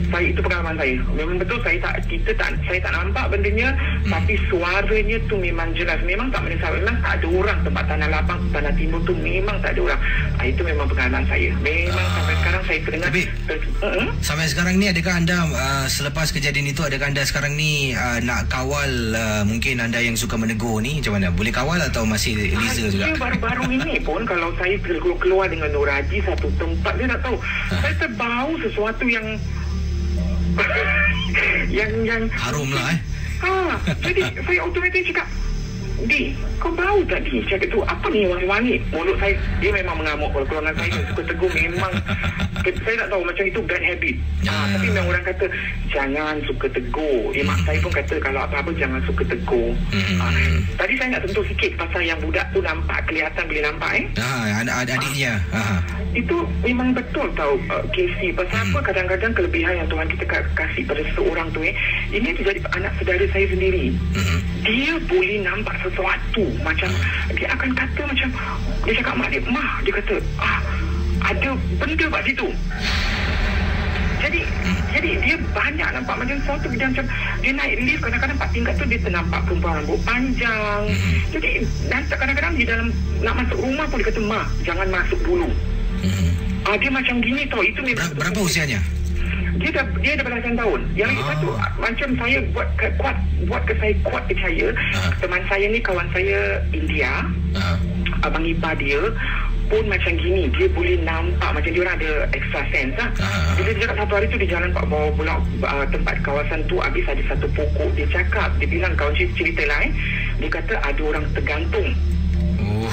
[0.08, 0.96] Saya itu pengalaman saya.
[1.12, 3.70] Memang betul saya tak kita tak saya tak nampak bendanya
[4.06, 6.00] tapi suaranya tu memang jelas.
[6.02, 7.60] Memang tak menyesal memang tak ada orang.
[7.62, 10.02] Tempat tanah lapang tanah timur tu memang tak ada orang.
[10.38, 11.50] Ah, itu memang pengalaman saya.
[11.60, 12.14] Memang Ah.
[12.16, 14.08] sampai sekarang saya terdengar Tapi- ter- uh-uh.
[14.22, 18.46] Sampai sekarang ni adakah anda uh, selepas kejadian itu adakah anda sekarang ni uh, nak
[18.48, 21.02] kawal uh, mungkin anda yang suka menegur ni?
[21.02, 21.34] Macam mana?
[21.34, 23.18] Boleh kawal atau masih Liza juga?
[23.18, 24.78] Baru-baru ini pun kalau saya
[25.18, 27.36] keluar, keluar dengan Nur Haji satu tempat dia tak tahu.
[27.72, 29.28] Saya terbau sesuatu yang
[31.80, 33.00] yang yang Harum lah eh.
[33.38, 35.30] Ha, jadi saya automatik cakap
[35.98, 36.30] Di,
[36.62, 37.42] kau bau tak Di?
[37.50, 38.78] Saya kata, apa ni wangi-wangi?
[38.94, 40.90] Mulut saya, dia memang mengamuk kalau keluar dengan saya.
[40.94, 41.94] Dia suka tegur memang.
[42.68, 44.16] saya tak tahu macam itu bad habit.
[44.44, 44.52] Ya.
[44.52, 45.46] Ah, tapi memang orang kata,
[45.90, 47.34] jangan suka tegur.
[47.34, 49.72] Eh, mak saya pun kata, kalau apa-apa jangan suka tegur.
[49.90, 50.20] Hmm.
[50.22, 50.32] Ah,
[50.78, 54.06] tadi saya nak sentuh sikit pasal yang budak tu nampak, kelihatan boleh nampak eh.
[54.20, 55.42] Ah, ad- ad- adiknya.
[55.50, 55.82] Ah.
[56.16, 56.34] Itu
[56.64, 58.74] memang betul tau uh, Casey Pasal Hmm.
[58.74, 61.76] apa kadang-kadang kelebihan yang Tuhan kita ka- kasih pada seseorang tu eh
[62.10, 64.40] Ini terjadi pada anak saudara saya sendiri Hmm.
[64.66, 66.90] Dia boleh nampak sesuatu Macam
[67.34, 68.30] Dia akan kata macam
[68.86, 70.60] Dia cakap mak dia Mah Dia kata ah,
[71.28, 72.48] Ada benda kat situ
[74.18, 74.42] jadi
[74.98, 77.06] jadi dia banyak nampak macam sesuatu dia macam
[77.46, 80.82] dia naik lift kadang-kadang empat tingkat tu dia ternampak perempuan rambut panjang.
[81.30, 81.50] Jadi
[81.86, 82.88] dan kadang-kadang di dalam
[83.22, 85.50] nak masuk rumah pun dia kata mak jangan masuk dulu.
[86.02, 86.30] Hmm.
[86.66, 88.82] Ah dia macam gini tau itu memang Ber- berapa usianya?
[89.58, 90.80] Dia dah dia dah belasan tahun.
[90.94, 91.30] Yang lagi Ah.
[91.34, 93.18] satu ah, macam saya buat ke, kuat
[93.50, 95.12] buat ke saya kuat percaya Ah.
[95.18, 96.40] teman saya ni kawan saya
[96.72, 97.12] India
[97.58, 97.78] Ah.
[98.26, 99.02] abang ipar dia
[99.68, 103.10] pun macam gini dia boleh nampak macam dia orang ada extra sense lah.
[103.20, 103.52] Ah.
[103.60, 105.36] Bila dia cakap satu hari tu dia jalan pak bawah pula
[105.66, 109.84] uh, tempat kawasan tu habis ada satu pokok dia cakap dia bilang kawan cerita, lah
[109.84, 109.92] eh
[110.40, 111.92] dia kata ada orang tergantung.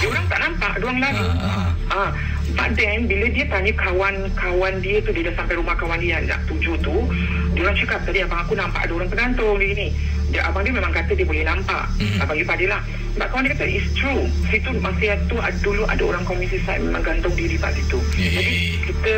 [0.05, 1.65] Dia orang tak nampak dia orang lalu Ah, ah.
[1.97, 2.11] ah.
[2.55, 6.29] But then bila dia tanya kawan-kawan dia tu dia dah sampai rumah kawan dia yang
[6.29, 7.09] nak tuju tu
[7.57, 9.89] dia orang cakap tadi abang aku nampak ada orang tergantung di sini.
[10.29, 11.89] Dia, abang dia memang kata dia boleh nampak.
[11.97, 12.21] Hmm.
[12.21, 12.83] abang ipar dia lah.
[13.17, 14.29] But kawan dia kata it's true.
[14.53, 17.97] Situ masa tu dulu ada orang komisi side memang gantung diri kat situ.
[18.13, 18.53] Jadi
[18.85, 19.13] kita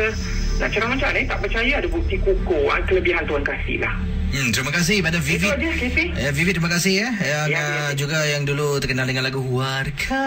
[0.63, 4.51] nak cakap macam mana eh, tak percaya ada bukti kukuh kelebihan Tuhan kasih lah Hmm,
[4.51, 7.09] terima kasih pada aja Siti Eh, Vivid terima kasih ya.
[7.15, 7.65] Yang Ya, uh, ya,
[7.95, 10.23] juga yang dulu terkenal dengan lagu Warga.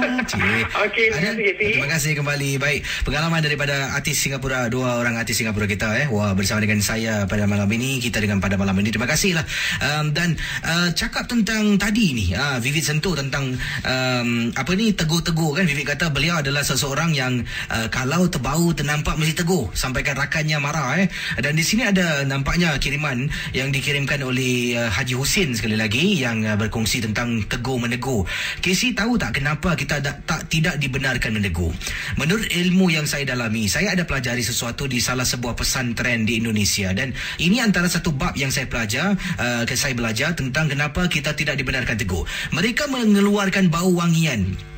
[0.84, 1.48] Okey, terima kasih.
[1.56, 2.50] Terima kasih kembali.
[2.60, 6.06] Baik, pengalaman daripada artis Singapura, dua orang artis Singapura kita eh.
[6.12, 8.92] Wah, bersama dengan saya pada malam ini, kita dengan pada malam ini.
[8.92, 9.44] Terima kasihlah.
[9.80, 13.56] Um, dan uh, cakap tentang tadi ni, uh, Vivid sentuh tentang
[13.88, 15.64] um, apa ni tegur-tegur kan.
[15.64, 17.40] Vivid kata beliau adalah seseorang yang
[17.72, 21.08] uh, kalau terbau ternampak mesti tegur sampaikan rakannya marah eh.
[21.40, 26.46] Dan di sini ada nampaknya kiriman yang dikirimkan oleh uh, Haji Husin sekali lagi yang
[26.46, 28.24] uh, berkongsi tentang tegur menegur.
[28.60, 31.72] Casey tahu tak kenapa kita da- tak tidak dibenarkan menegur?
[32.16, 36.92] Menurut ilmu yang saya dalami, saya ada pelajari sesuatu di salah sebuah pesantren di Indonesia
[36.94, 37.12] dan
[37.42, 41.98] ini antara satu bab yang saya pelajar, uh, saya belajar tentang kenapa kita tidak dibenarkan
[41.98, 42.28] tegur.
[42.54, 44.69] Mereka mengeluarkan bau wangian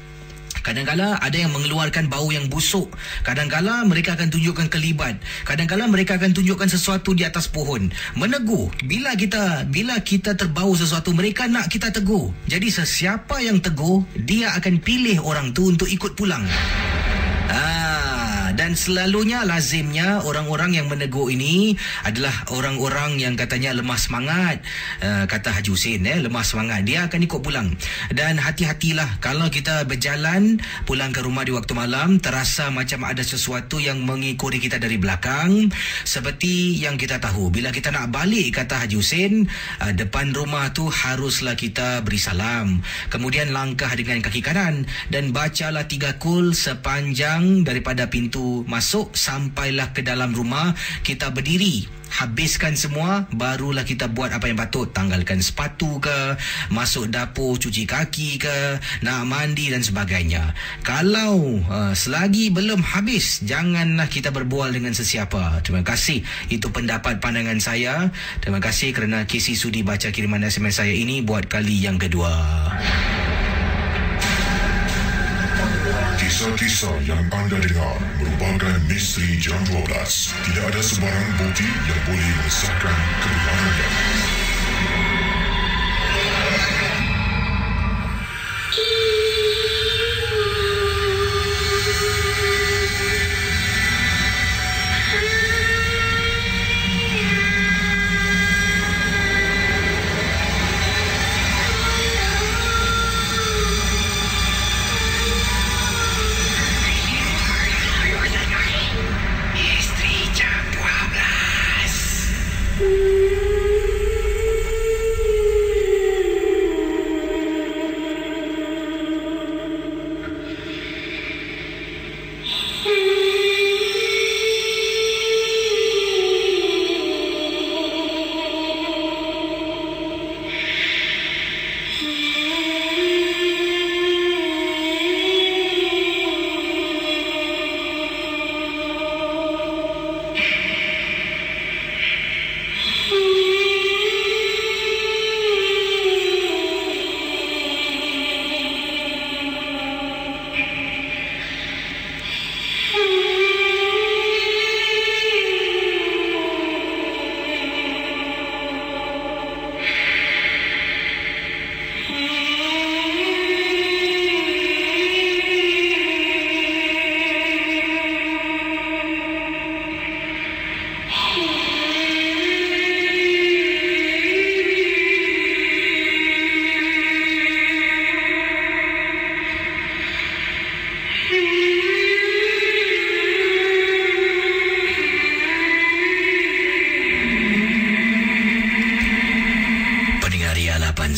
[0.62, 2.94] Kadang-kala ada yang mengeluarkan bau yang busuk.
[3.26, 5.18] Kadang-kala mereka akan tunjukkan kelibat.
[5.42, 7.90] Kadang-kala mereka akan tunjukkan sesuatu di atas pohon.
[8.14, 8.70] Menegur.
[8.86, 12.30] Bila kita bila kita terbau sesuatu, mereka nak kita tegur.
[12.46, 16.46] Jadi sesiapa yang tegur, dia akan pilih orang tu untuk ikut pulang.
[17.50, 18.21] Ah,
[18.52, 21.72] dan selalunya lazimnya orang-orang yang menegur ini
[22.04, 24.60] adalah orang-orang yang katanya lemah semangat.
[25.00, 26.84] Uh, kata Haji Hussein eh, lemah semangat.
[26.84, 27.72] Dia akan ikut pulang.
[28.12, 33.80] Dan hati-hatilah kalau kita berjalan pulang ke rumah di waktu malam terasa macam ada sesuatu
[33.80, 35.72] yang mengikuti kita dari belakang
[36.04, 39.48] seperti yang kita tahu bila kita nak balik kata Haji Hussein
[39.80, 45.88] uh, depan rumah tu haruslah kita beri salam kemudian langkah dengan kaki kanan dan bacalah
[45.88, 50.74] tiga kul sepanjang daripada pintu masuk sampailah ke dalam rumah
[51.06, 54.92] kita berdiri habiskan semua barulah kita buat apa yang patut.
[54.92, 56.36] Tanggalkan sepatu ke
[56.68, 58.56] masuk dapur cuci kaki ke
[59.00, 60.52] nak mandi dan sebagainya.
[60.84, 65.64] Kalau uh, selagi belum habis janganlah kita berbual dengan sesiapa.
[65.64, 66.20] Terima kasih.
[66.52, 68.12] Itu pendapat pandangan saya.
[68.44, 71.24] Terima kasih kerana Casey sudi baca kiriman SMS saya ini.
[71.24, 72.34] Buat kali yang kedua
[76.42, 79.86] Kisah-kisah yang anda dengar merupakan misteri jam 12.
[80.42, 84.41] Tidak ada sebarang bukti yang boleh mengesahkan kebenarannya.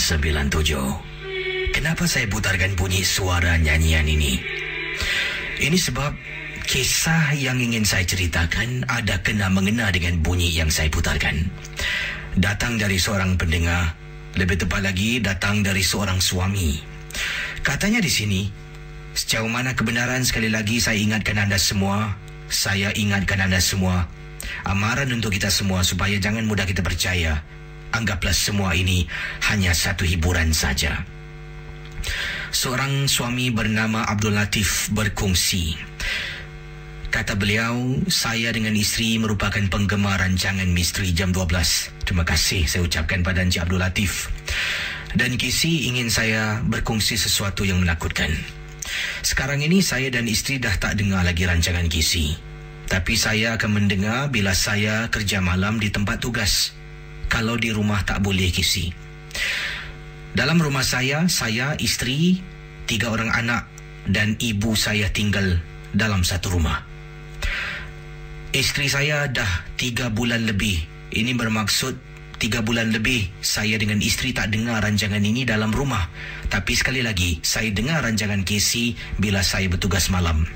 [0.05, 1.73] 897.
[1.73, 4.37] Kenapa saya putarkan bunyi suara nyanyian ini?
[5.65, 6.13] Ini sebab
[6.69, 11.49] kisah yang ingin saya ceritakan ada kena mengena dengan bunyi yang saya putarkan.
[12.37, 13.97] Datang dari seorang pendengar,
[14.37, 16.85] lebih tepat lagi datang dari seorang suami.
[17.65, 18.53] Katanya di sini,
[19.17, 22.13] sejauh mana kebenaran sekali lagi saya ingatkan anda semua,
[22.53, 24.05] saya ingatkan anda semua,
[24.69, 27.41] amaran untuk kita semua supaya jangan mudah kita percaya.
[27.95, 29.07] Anggaplah semua ini
[29.47, 31.07] hanya satu hiburan saja.
[32.51, 35.79] Seorang suami bernama Abdul Latif berkongsi.
[37.15, 41.47] Kata beliau, saya dengan isteri merupakan penggemar rancangan Misteri Jam 12.
[42.03, 44.27] Terima kasih saya ucapkan pada Encik Abdul Latif.
[45.15, 48.35] Dan Kisi ingin saya berkongsi sesuatu yang menakutkan.
[49.23, 52.35] Sekarang ini saya dan isteri dah tak dengar lagi rancangan Kisi.
[52.91, 56.75] Tapi saya akan mendengar bila saya kerja malam di tempat tugas.
[57.35, 58.95] Kalau di rumah tak boleh Kisi.
[60.39, 62.39] Dalam rumah saya, saya, isteri,
[62.87, 63.67] tiga orang anak
[64.07, 65.59] dan ibu saya tinggal
[65.91, 66.87] dalam satu rumah.
[68.55, 70.79] Isteri saya dah tiga bulan lebih.
[71.11, 71.99] Ini bermaksud
[72.39, 76.07] tiga bulan lebih saya dengan isteri tak dengar rancangan ini dalam rumah.
[76.47, 80.47] Tapi sekali lagi, saya dengar rancangan Casey bila saya bertugas malam.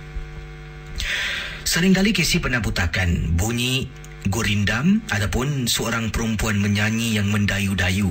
[1.66, 3.91] Seringkali Casey pernah putarkan bunyi
[4.27, 8.11] gurindam ataupun seorang perempuan menyanyi yang mendayu-dayu.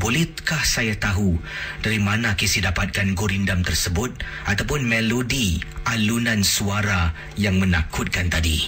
[0.00, 1.36] Bolehkah saya tahu
[1.84, 4.14] dari mana Casey dapatkan gurindam tersebut
[4.48, 8.64] ataupun melodi alunan suara yang menakutkan tadi?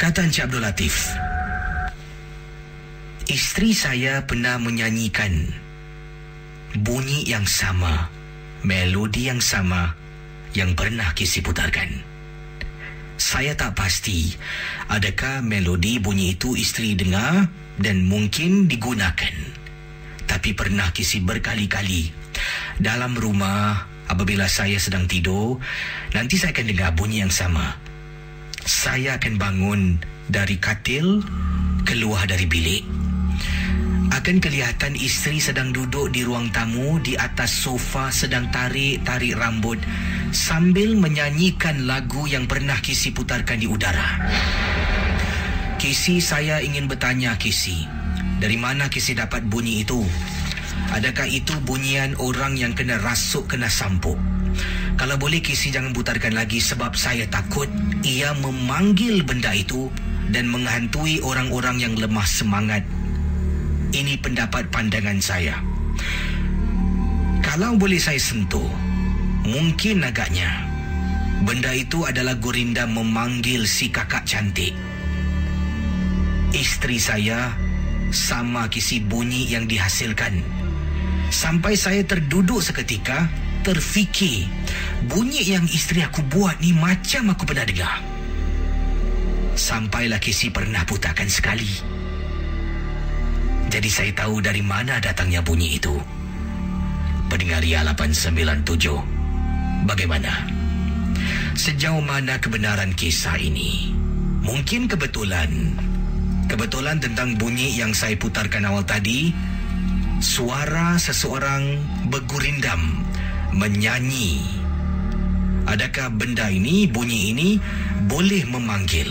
[0.00, 1.12] Kata Encik Abdul Latif,
[3.30, 5.30] Isteri saya pernah menyanyikan
[6.82, 8.10] bunyi yang sama,
[8.66, 9.94] melodi yang sama
[10.50, 12.09] yang pernah Casey putarkan.
[13.20, 14.32] Saya tak pasti
[14.88, 19.36] adakah melodi bunyi itu isteri dengar dan mungkin digunakan.
[20.24, 22.08] Tapi pernah Casey berkali-kali
[22.80, 25.60] dalam rumah apabila saya sedang tidur,
[26.16, 27.76] nanti saya akan dengar bunyi yang sama.
[28.64, 29.80] Saya akan bangun
[30.32, 31.20] dari katil
[31.84, 33.09] keluar dari bilik
[34.10, 39.78] akan kelihatan isteri sedang duduk di ruang tamu di atas sofa sedang tarik-tarik rambut
[40.34, 44.26] sambil menyanyikan lagu yang pernah Kisi putarkan di udara.
[45.78, 47.86] Kisi saya ingin bertanya Kisi,
[48.42, 50.02] dari mana Kisi dapat bunyi itu?
[50.90, 54.18] Adakah itu bunyian orang yang kena rasuk kena sampuk?
[54.98, 57.70] Kalau boleh Kisi jangan putarkan lagi sebab saya takut
[58.02, 59.86] ia memanggil benda itu
[60.34, 62.82] dan menghantui orang-orang yang lemah semangat
[63.90, 65.58] ini pendapat pandangan saya.
[67.40, 68.70] Kalau boleh saya sentuh,
[69.42, 70.70] mungkin agaknya
[71.42, 74.76] benda itu adalah Gorinda memanggil si kakak cantik.
[76.50, 77.54] Isteri saya
[78.10, 80.42] sama kisi bunyi yang dihasilkan.
[81.30, 83.30] Sampai saya terduduk seketika,
[83.62, 84.50] terfikir
[85.06, 87.96] bunyi yang isteri aku buat ni macam aku pernah dengar.
[89.54, 91.99] Sampailah kisi pernah putarkan sekali.
[93.70, 95.94] Jadi saya tahu dari mana datangnya bunyi itu.
[97.30, 98.66] Pendengar Ria 897.
[99.86, 100.50] Bagaimana?
[101.54, 103.94] Sejauh mana kebenaran kisah ini?
[104.42, 105.78] Mungkin kebetulan.
[106.50, 109.30] Kebetulan tentang bunyi yang saya putarkan awal tadi.
[110.18, 111.78] Suara seseorang
[112.10, 113.06] bergurindam.
[113.54, 114.42] Menyanyi.
[115.70, 117.48] Adakah benda ini, bunyi ini
[118.10, 119.06] boleh memanggil?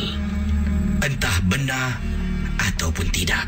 [1.00, 1.96] Entah benar
[2.60, 3.48] ataupun tidak.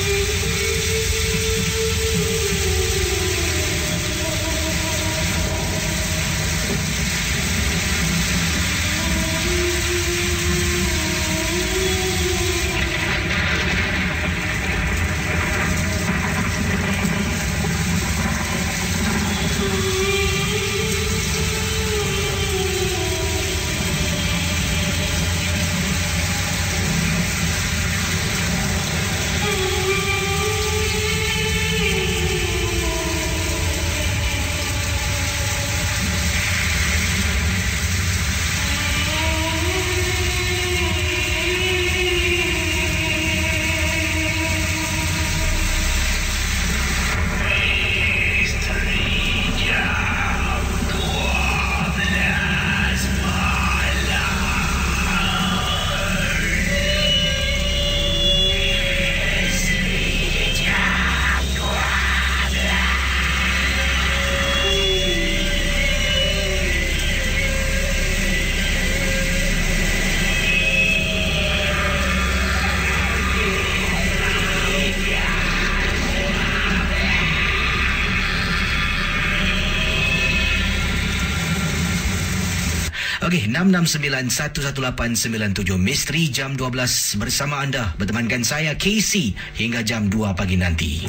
[83.69, 87.93] 669-11897 Misteri jam 12 bersama anda.
[88.01, 91.05] Bertemankan saya Casey Hingga jam 2 pagi nanti.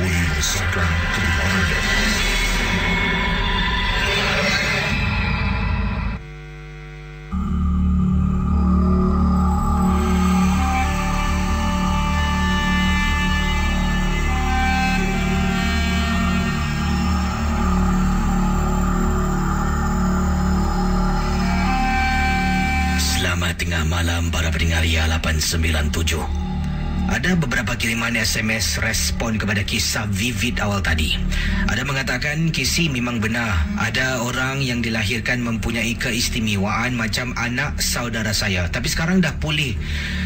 [0.00, 1.80] bukti yang boleh mengesahkan kebenarannya.
[23.00, 26.39] Selamat tengah malam para pendengar Ria 897.
[27.10, 31.18] Ada beberapa kiriman SMS respon kepada kisah vivid awal tadi.
[31.66, 33.66] Ada mengatakan kisi memang benar.
[33.82, 38.70] Ada orang yang dilahirkan mempunyai keistimewaan macam anak saudara saya.
[38.70, 39.74] Tapi sekarang dah pulih.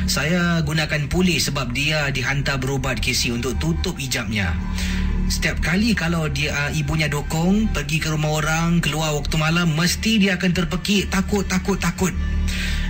[0.04, 4.52] Saya gunakan pulih sebab dia dihantar berubat kisi untuk tutup hijabnya.
[5.32, 10.20] Setiap kali kalau dia uh, ibunya dokong pergi ke rumah orang keluar waktu malam mesti
[10.20, 12.12] dia akan terpekik takut takut takut.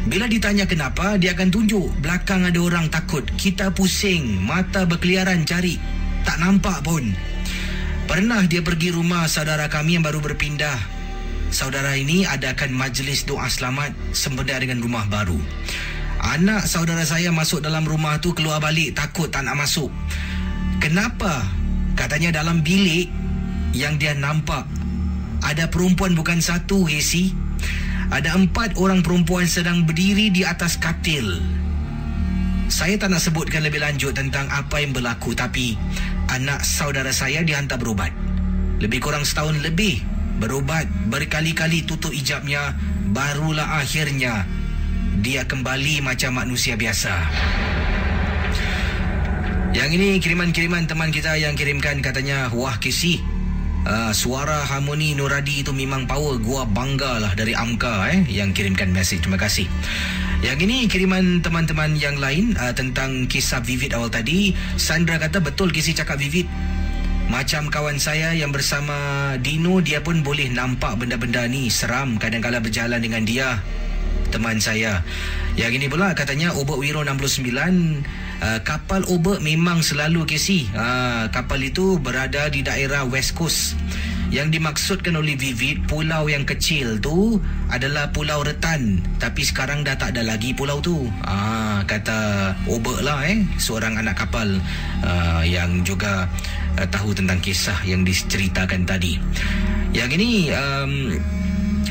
[0.04, 3.24] Bila ditanya kenapa dia akan tunjuk belakang ada orang takut.
[3.24, 5.80] Kita pusing, mata berkeliaran cari
[6.24, 7.12] tak nampak pun.
[8.04, 10.76] Pernah dia pergi rumah saudara kami yang baru berpindah.
[11.48, 15.40] Saudara ini adakan majlis doa selamat sempena dengan rumah baru.
[16.20, 19.88] Anak saudara saya masuk dalam rumah tu keluar balik takut tak nak masuk.
[20.84, 21.48] Kenapa?
[21.96, 23.08] Katanya dalam bilik
[23.72, 24.68] yang dia nampak
[25.44, 27.36] ada perempuan bukan satu, Hesi.
[28.12, 31.40] Ada empat orang perempuan sedang berdiri di atas katil.
[32.68, 35.76] Saya tak nak sebutkan lebih lanjut tentang apa yang berlaku tapi
[36.32, 38.12] anak saudara saya dihantar berubat.
[38.80, 40.00] Lebih kurang setahun lebih
[40.42, 42.74] berubat berkali-kali tutup hijabnya
[43.14, 44.42] barulah akhirnya
[45.22, 47.14] dia kembali macam manusia biasa.
[49.74, 53.18] Yang ini kiriman-kiriman teman kita yang kirimkan katanya wah kisi
[53.84, 56.40] Uh, suara harmoni Nuradi itu memang power.
[56.40, 59.68] Gua bangga lah dari Amka eh, Yang kirimkan mesej Terima kasih.
[60.40, 64.56] Yang ini kiriman teman-teman yang lain uh, Tentang kisah Vivid awal tadi.
[64.80, 66.48] Sandra kata betul kisi cakap Vivid.
[67.28, 68.96] Macam kawan saya yang bersama
[69.40, 71.68] Dino Dia pun boleh nampak benda-benda ni.
[71.68, 73.60] Seram kadang-kadang berjalan dengan dia
[74.32, 75.04] Teman saya.
[75.60, 80.66] Yang ini pula katanya Obek Wiro 69 Uh, kapal Obek memang selalu kesi.
[80.74, 83.78] Uh, kapal itu berada di daerah West Coast.
[84.34, 87.38] Yang dimaksudkan oleh Vivid, pulau yang kecil tu
[87.70, 88.98] adalah Pulau Retan.
[89.22, 91.06] Tapi sekarang dah tak ada lagi pulau tu.
[91.22, 94.58] Ah, kata Obek lah eh, seorang anak kapal
[95.06, 96.26] uh, yang juga
[96.74, 99.22] uh, tahu tentang kisah yang diceritakan tadi.
[99.94, 100.30] Yang ini...
[100.50, 100.92] Um,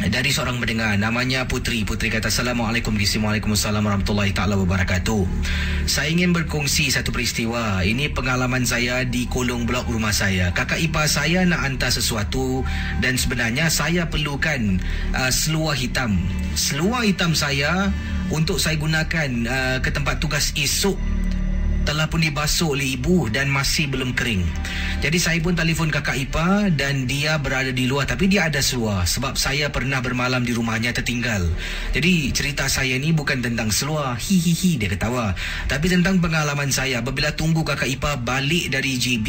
[0.02, 1.86] dari seorang mendengar namanya Putri.
[1.86, 5.26] Putri kata Assalamualaikum Waalaikumsalam warahmatullahi taala wabarakatuh.
[5.86, 7.86] Saya ingin berkongsi satu peristiwa.
[7.86, 10.50] Ini pengalaman saya di kolong blok rumah saya.
[10.56, 12.66] Kakak ipar saya nak hantar sesuatu
[13.04, 14.82] dan sebenarnya saya perlukan
[15.14, 16.18] uh, seluar hitam.
[16.58, 17.94] Seluar hitam saya
[18.34, 20.98] untuk saya gunakan uh, ke tempat tugas esok
[21.84, 24.44] telah pun dibasuh oleh ibu dan masih belum kering.
[25.04, 29.04] Jadi saya pun telefon kakak ipar dan dia berada di luar tapi dia ada seluar
[29.04, 31.44] sebab saya pernah bermalam di rumahnya tertinggal.
[31.92, 35.36] Jadi cerita saya ni bukan tentang seluar, hihihi dia ketawa.
[35.68, 39.28] Tapi tentang pengalaman saya apabila tunggu kakak ipar balik dari JB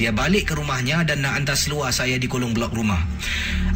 [0.00, 3.04] dia balik ke rumahnya dan nak hantar seluar saya di kolong blok rumah.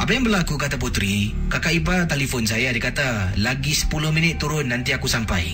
[0.01, 1.37] Apa yang berlaku kata Putri?
[1.53, 2.73] Kakak ipar telefon saya.
[2.73, 5.53] Dia kata, lagi 10 minit turun nanti aku sampai.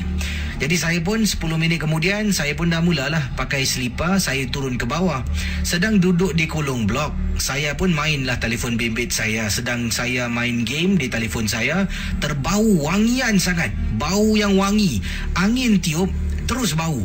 [0.61, 4.85] Jadi saya pun 10 minit kemudian saya pun dah mulalah pakai selipar saya turun ke
[4.85, 5.25] bawah.
[5.65, 9.49] Sedang duduk di kolong blok, saya pun mainlah telefon bimbit saya.
[9.49, 11.89] Sedang saya main game di telefon saya,
[12.21, 13.73] terbau wangian sangat.
[13.97, 15.01] Bau yang wangi.
[15.33, 16.13] Angin tiup,
[16.45, 17.01] terus bau.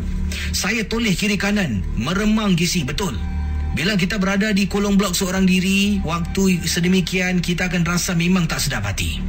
[0.51, 3.15] Saya toleh kiri kanan, meremang gisi betul.
[3.71, 8.59] Bila kita berada di kolong blok seorang diri, waktu sedemikian kita akan rasa memang tak
[8.59, 9.19] sedap hati.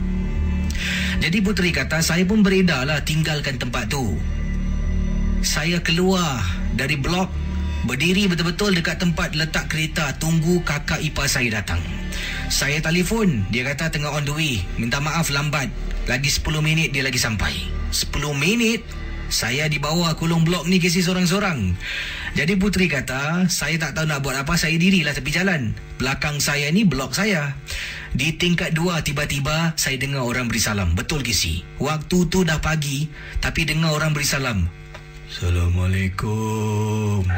[1.17, 4.17] Jadi Putri kata saya pun beredarlah tinggalkan tempat tu.
[5.41, 6.45] Saya keluar
[6.77, 7.33] dari blok
[7.87, 11.81] berdiri betul-betul dekat tempat letak kereta tunggu kakak ipar saya datang.
[12.53, 14.61] Saya telefon, dia kata tengah on the way.
[14.77, 15.71] Minta maaf lambat.
[16.07, 17.53] Lagi 10 minit dia lagi sampai.
[17.91, 18.83] 10 minit
[19.27, 21.75] saya di bawah kolong blok ni kisi seorang-seorang.
[22.39, 25.75] Jadi Putri kata, saya tak tahu nak buat apa, saya dirilah tepi jalan.
[25.99, 27.57] Belakang saya ni blok saya.
[28.17, 30.97] Di tingkat dua tiba-tiba saya dengar orang beri salam.
[30.97, 31.61] Betul ke si?
[31.77, 33.05] Waktu tu dah pagi
[33.45, 34.65] tapi dengar orang beri salam.
[35.29, 37.29] Assalamualaikum.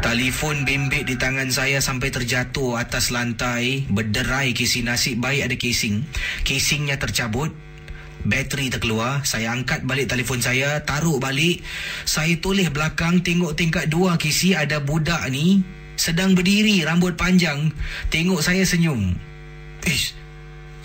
[0.00, 3.84] Telefon bimbit di tangan saya sampai terjatuh atas lantai.
[3.84, 6.00] Berderai casing nasib baik ada casing.
[6.40, 7.52] Casingnya tercabut.
[8.24, 9.28] Bateri terkeluar.
[9.28, 10.80] Saya angkat balik telefon saya.
[10.88, 11.60] Taruh balik.
[12.08, 15.75] Saya toleh belakang tengok tingkat dua kisi ada budak ni.
[15.96, 17.72] Sedang berdiri rambut panjang.
[18.12, 19.16] Tengok saya senyum.
[19.82, 20.26] Ish.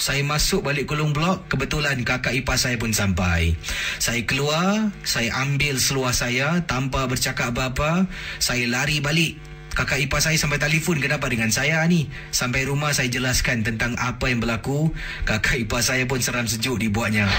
[0.01, 3.53] Saya masuk balik kolong blok Kebetulan kakak ipar saya pun sampai
[4.01, 8.09] Saya keluar Saya ambil seluar saya Tanpa bercakap apa-apa
[8.41, 9.37] Saya lari balik
[9.77, 14.25] Kakak ipar saya sampai telefon Kenapa dengan saya ni Sampai rumah saya jelaskan Tentang apa
[14.25, 14.89] yang berlaku
[15.21, 17.29] Kakak ipar saya pun seram sejuk dibuatnya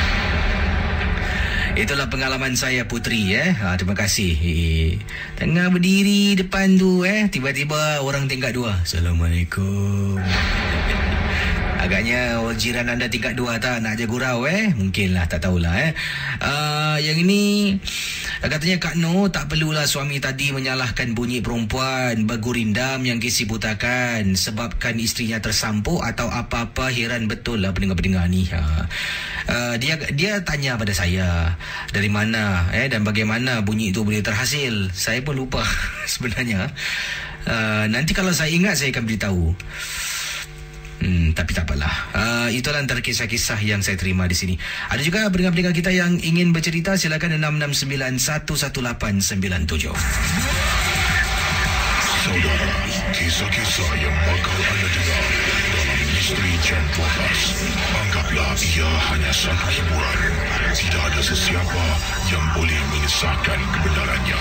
[1.73, 3.57] Itulah pengalaman saya Putri eh.
[3.57, 4.37] Ha, terima kasih.
[5.41, 8.77] Tengah berdiri depan tu eh tiba-tiba orang tingkat dua.
[8.85, 10.21] Assalamualaikum.
[11.83, 14.71] Agaknya oh, jiran anda tingkat dua tak nak jaga gurau eh?
[14.71, 15.91] Mungkinlah, tak tahulah eh.
[16.39, 17.75] Uh, yang ini
[18.39, 24.95] katanya Kak No tak perlulah suami tadi menyalahkan bunyi perempuan bergurindam yang kisi butakan sebabkan
[25.03, 28.47] istrinya tersampuk atau apa-apa heran betul lah pendengar-pendengar ni.
[28.55, 28.63] Ha.
[29.51, 31.59] Uh, dia dia tanya pada saya
[31.91, 34.95] dari mana eh dan bagaimana bunyi itu boleh terhasil.
[34.95, 35.67] Saya pun lupa
[36.15, 36.71] sebenarnya.
[37.43, 39.51] Uh, nanti kalau saya ingat saya akan beritahu.
[41.03, 41.91] Hmm, tapi tak apalah.
[42.15, 44.55] Uh, itulah antara kisah-kisah yang saya terima di sini.
[44.87, 49.91] Ada juga pendengar-pendengar kita yang ingin bercerita, silakan 669-11897.
[52.23, 52.71] Saudara,
[53.19, 55.27] kisah-kisah yang bakal anda dengar
[55.75, 57.03] dalam Misteri Jam 12.
[57.99, 60.19] Anggaplah ia hanya satu hiburan.
[60.71, 61.83] Tidak ada sesiapa
[62.31, 64.39] yang boleh mengesahkan kebenarannya.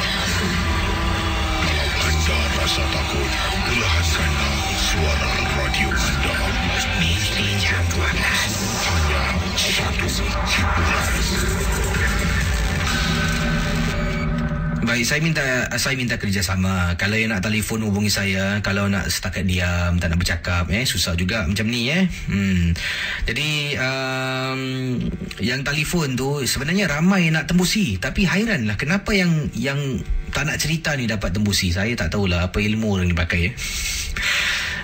[2.02, 3.32] Anda rasa takut,
[3.70, 6.34] perlahankanlah suara radio anda.
[6.98, 8.18] Misteri Jam 12.
[8.90, 9.24] Hanya
[9.54, 10.10] satu
[10.50, 11.81] hiburan.
[14.82, 15.46] Baik, saya minta
[15.78, 16.98] saya minta kerjasama.
[16.98, 21.14] Kalau yang nak telefon hubungi saya, kalau nak setakat diam, tak nak bercakap eh susah
[21.14, 22.10] juga macam ni eh.
[22.26, 22.74] Hmm.
[23.30, 24.62] Jadi um,
[25.38, 29.78] yang telefon tu sebenarnya ramai nak tembusi, tapi hairanlah kenapa yang yang
[30.34, 31.70] tak nak cerita ni dapat tembusi.
[31.70, 33.54] Saya tak tahulah apa ilmu yang dipakai eh.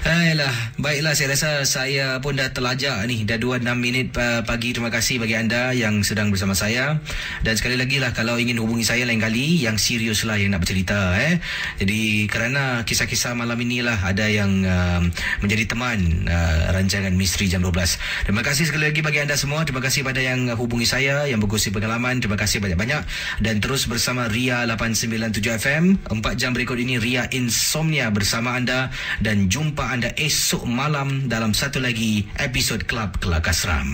[0.06, 3.26] Ayolah, baiklah saya rasa saya pun dah terlajak ni.
[3.26, 4.14] Dah 2-6 minit
[4.46, 4.70] pagi.
[4.70, 7.02] Terima kasih bagi anda yang sedang bersama saya.
[7.42, 10.62] Dan sekali lagi lah kalau ingin hubungi saya lain kali Yang serius lah yang nak
[10.62, 11.42] bercerita eh.
[11.82, 15.02] Jadi kerana kisah-kisah malam inilah Ada yang uh,
[15.42, 19.66] menjadi teman uh, rancangan Misteri Jam 12 Terima kasih sekali lagi bagi anda semua.
[19.66, 22.22] Terima kasih pada yang hubungi saya Yang berkongsi pengalaman.
[22.22, 23.02] Terima kasih banyak-banyak.
[23.42, 28.94] Dan terus bersama Ria 897 FM 4 jam berikut ini Ria Insomnia bersama anda.
[29.24, 33.88] Dan jumpa anda esok malam dalam satu lagi episod Kelab Kelab Kasram.